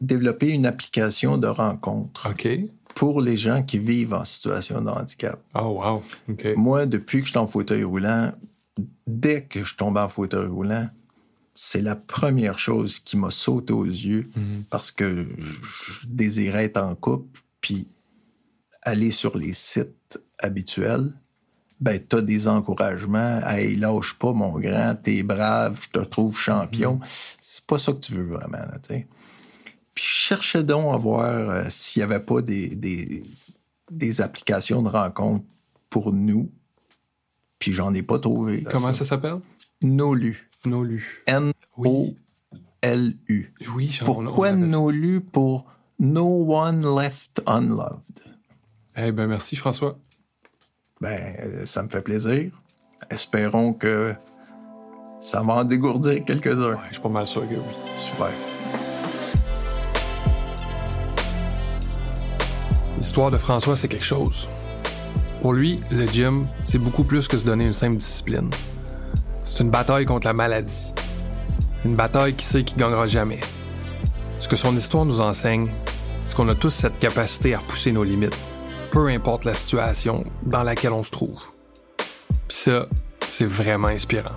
développé 0.00 0.50
une 0.50 0.66
application 0.66 1.38
de 1.38 1.46
rencontre 1.46 2.28
pour 2.94 3.20
les 3.20 3.36
gens 3.36 3.62
qui 3.62 3.78
vivent 3.78 4.14
en 4.14 4.24
situation 4.24 4.80
de 4.80 4.88
handicap. 4.88 5.40
Oh, 5.54 5.80
wow. 5.82 6.02
Moi, 6.56 6.86
depuis 6.86 7.20
que 7.20 7.26
je 7.26 7.30
suis 7.30 7.38
en 7.38 7.46
fauteuil 7.46 7.84
roulant, 7.84 8.32
dès 9.06 9.44
que 9.44 9.64
je 9.64 9.76
tombe 9.76 9.96
en 9.96 10.08
fauteuil 10.08 10.48
roulant, 10.48 10.88
c'est 11.54 11.82
la 11.82 11.96
première 11.96 12.58
chose 12.58 12.98
qui 12.98 13.16
m'a 13.16 13.30
sauté 13.30 13.72
aux 13.72 13.84
yeux 13.84 14.28
parce 14.70 14.90
que 14.90 15.26
je 15.38 16.06
désirais 16.06 16.64
être 16.64 16.82
en 16.82 16.94
couple, 16.94 17.40
puis 17.60 17.86
aller 18.82 19.10
sur 19.10 19.36
les 19.36 19.52
sites 19.52 20.20
habituels, 20.38 21.06
ben, 21.80 21.98
t'as 22.06 22.22
des 22.22 22.48
encouragements. 22.48 23.40
Hey, 23.46 23.76
lâche 23.76 24.14
pas, 24.14 24.32
mon 24.32 24.58
grand, 24.58 24.94
t'es 25.02 25.22
brave, 25.22 25.80
je 25.82 26.00
te 26.00 26.04
trouve 26.04 26.36
champion. 26.36 27.00
C'est 27.40 27.64
pas 27.66 27.78
ça 27.78 27.92
que 27.92 27.98
tu 27.98 28.14
veux 28.14 28.24
vraiment, 28.24 28.58
tu 28.82 28.94
sais. 28.94 29.06
Puis 29.94 30.04
je 30.04 30.10
cherchais 30.10 30.62
donc 30.64 30.94
à 30.94 30.96
voir 30.96 31.50
euh, 31.50 31.64
s'il 31.70 32.00
n'y 32.00 32.04
avait 32.04 32.24
pas 32.24 32.40
des, 32.42 32.74
des, 32.76 33.24
des 33.90 34.20
applications 34.20 34.82
de 34.82 34.88
rencontre 34.88 35.44
pour 35.88 36.12
nous. 36.12 36.50
Puis 37.58 37.72
j'en 37.72 37.92
ai 37.94 38.02
pas 38.02 38.18
trouvé. 38.18 38.62
Comment 38.62 38.92
ça 38.92 39.04
s'appelle? 39.04 39.40
Nolu. 39.82 40.48
Nolu. 40.64 41.22
N-O-L-U. 41.26 42.14
Oui, 43.74 43.88
j'en 43.88 44.04
Pourquoi 44.06 44.52
Nolu? 44.52 45.20
Pour 45.20 45.66
No 45.98 46.54
One 46.54 46.82
Left 46.98 47.42
Unloved? 47.46 48.20
Eh 48.96 49.12
ben 49.12 49.26
merci, 49.26 49.56
François. 49.56 49.98
Ben, 51.00 51.66
ça 51.66 51.82
me 51.82 51.88
fait 51.88 52.02
plaisir. 52.02 52.52
Espérons 53.10 53.72
que 53.72 54.14
ça 55.20 55.42
va 55.42 55.54
en 55.54 55.64
dégourdir 55.64 56.24
quelques-uns. 56.24 56.74
Ouais, 56.74 56.80
je 56.88 56.94
suis 56.94 57.02
pas 57.02 57.08
mal 57.08 57.26
sûr 57.26 57.48
que 57.48 57.54
oui. 57.54 57.74
Super. 57.94 58.30
L'histoire 63.00 63.30
de 63.30 63.38
François, 63.38 63.76
c'est 63.76 63.88
quelque 63.88 64.04
chose. 64.04 64.46
Pour 65.40 65.54
lui, 65.54 65.80
le 65.90 66.06
gym, 66.06 66.46
c'est 66.64 66.78
beaucoup 66.78 67.02
plus 67.02 67.28
que 67.28 67.38
se 67.38 67.44
donner 67.44 67.64
une 67.64 67.72
simple 67.72 67.96
discipline. 67.96 68.50
C'est 69.42 69.64
une 69.64 69.70
bataille 69.70 70.04
contre 70.04 70.26
la 70.26 70.34
maladie. 70.34 70.92
Une 71.86 71.94
bataille 71.94 72.34
qui 72.34 72.44
sait 72.44 72.62
qu'il 72.62 72.76
gagnera 72.76 73.06
jamais. 73.06 73.40
Ce 74.38 74.48
que 74.48 74.56
son 74.56 74.76
histoire 74.76 75.06
nous 75.06 75.22
enseigne, 75.22 75.70
c'est 76.26 76.36
qu'on 76.36 76.50
a 76.50 76.54
tous 76.54 76.68
cette 76.68 76.98
capacité 76.98 77.54
à 77.54 77.60
repousser 77.60 77.90
nos 77.90 78.04
limites, 78.04 78.36
peu 78.90 79.08
importe 79.08 79.46
la 79.46 79.54
situation 79.54 80.22
dans 80.42 80.62
laquelle 80.62 80.92
on 80.92 81.02
se 81.02 81.10
trouve. 81.10 81.42
Puis 82.48 82.58
ça, 82.58 82.86
c'est 83.30 83.46
vraiment 83.46 83.88
inspirant. 83.88 84.36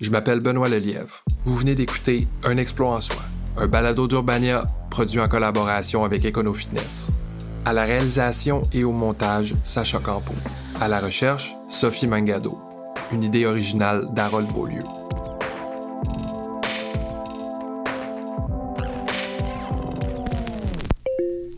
Je 0.00 0.10
m'appelle 0.10 0.40
Benoît 0.40 0.68
Lelièvre. 0.68 1.22
Vous 1.44 1.54
venez 1.54 1.76
d'écouter 1.76 2.26
Un 2.42 2.56
exploit 2.56 2.90
en 2.90 3.00
soi, 3.00 3.22
un 3.56 3.68
balado 3.68 4.08
d'Urbania 4.08 4.66
produit 4.94 5.18
en 5.18 5.26
collaboration 5.26 6.04
avec 6.04 6.24
EconoFitness. 6.24 7.10
À 7.64 7.72
la 7.72 7.82
réalisation 7.82 8.62
et 8.72 8.84
au 8.84 8.92
montage, 8.92 9.56
Sacha 9.64 9.98
Campo. 9.98 10.32
À 10.80 10.86
la 10.86 11.00
recherche, 11.00 11.56
Sophie 11.68 12.06
Mangado. 12.06 12.60
Une 13.10 13.24
idée 13.24 13.44
originale 13.44 14.06
d'Harold 14.14 14.46
Beaulieu. 14.52 14.84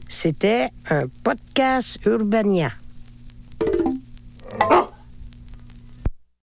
C'était 0.08 0.68
un 0.88 1.02
podcast 1.22 1.98
Urbania. 2.06 2.70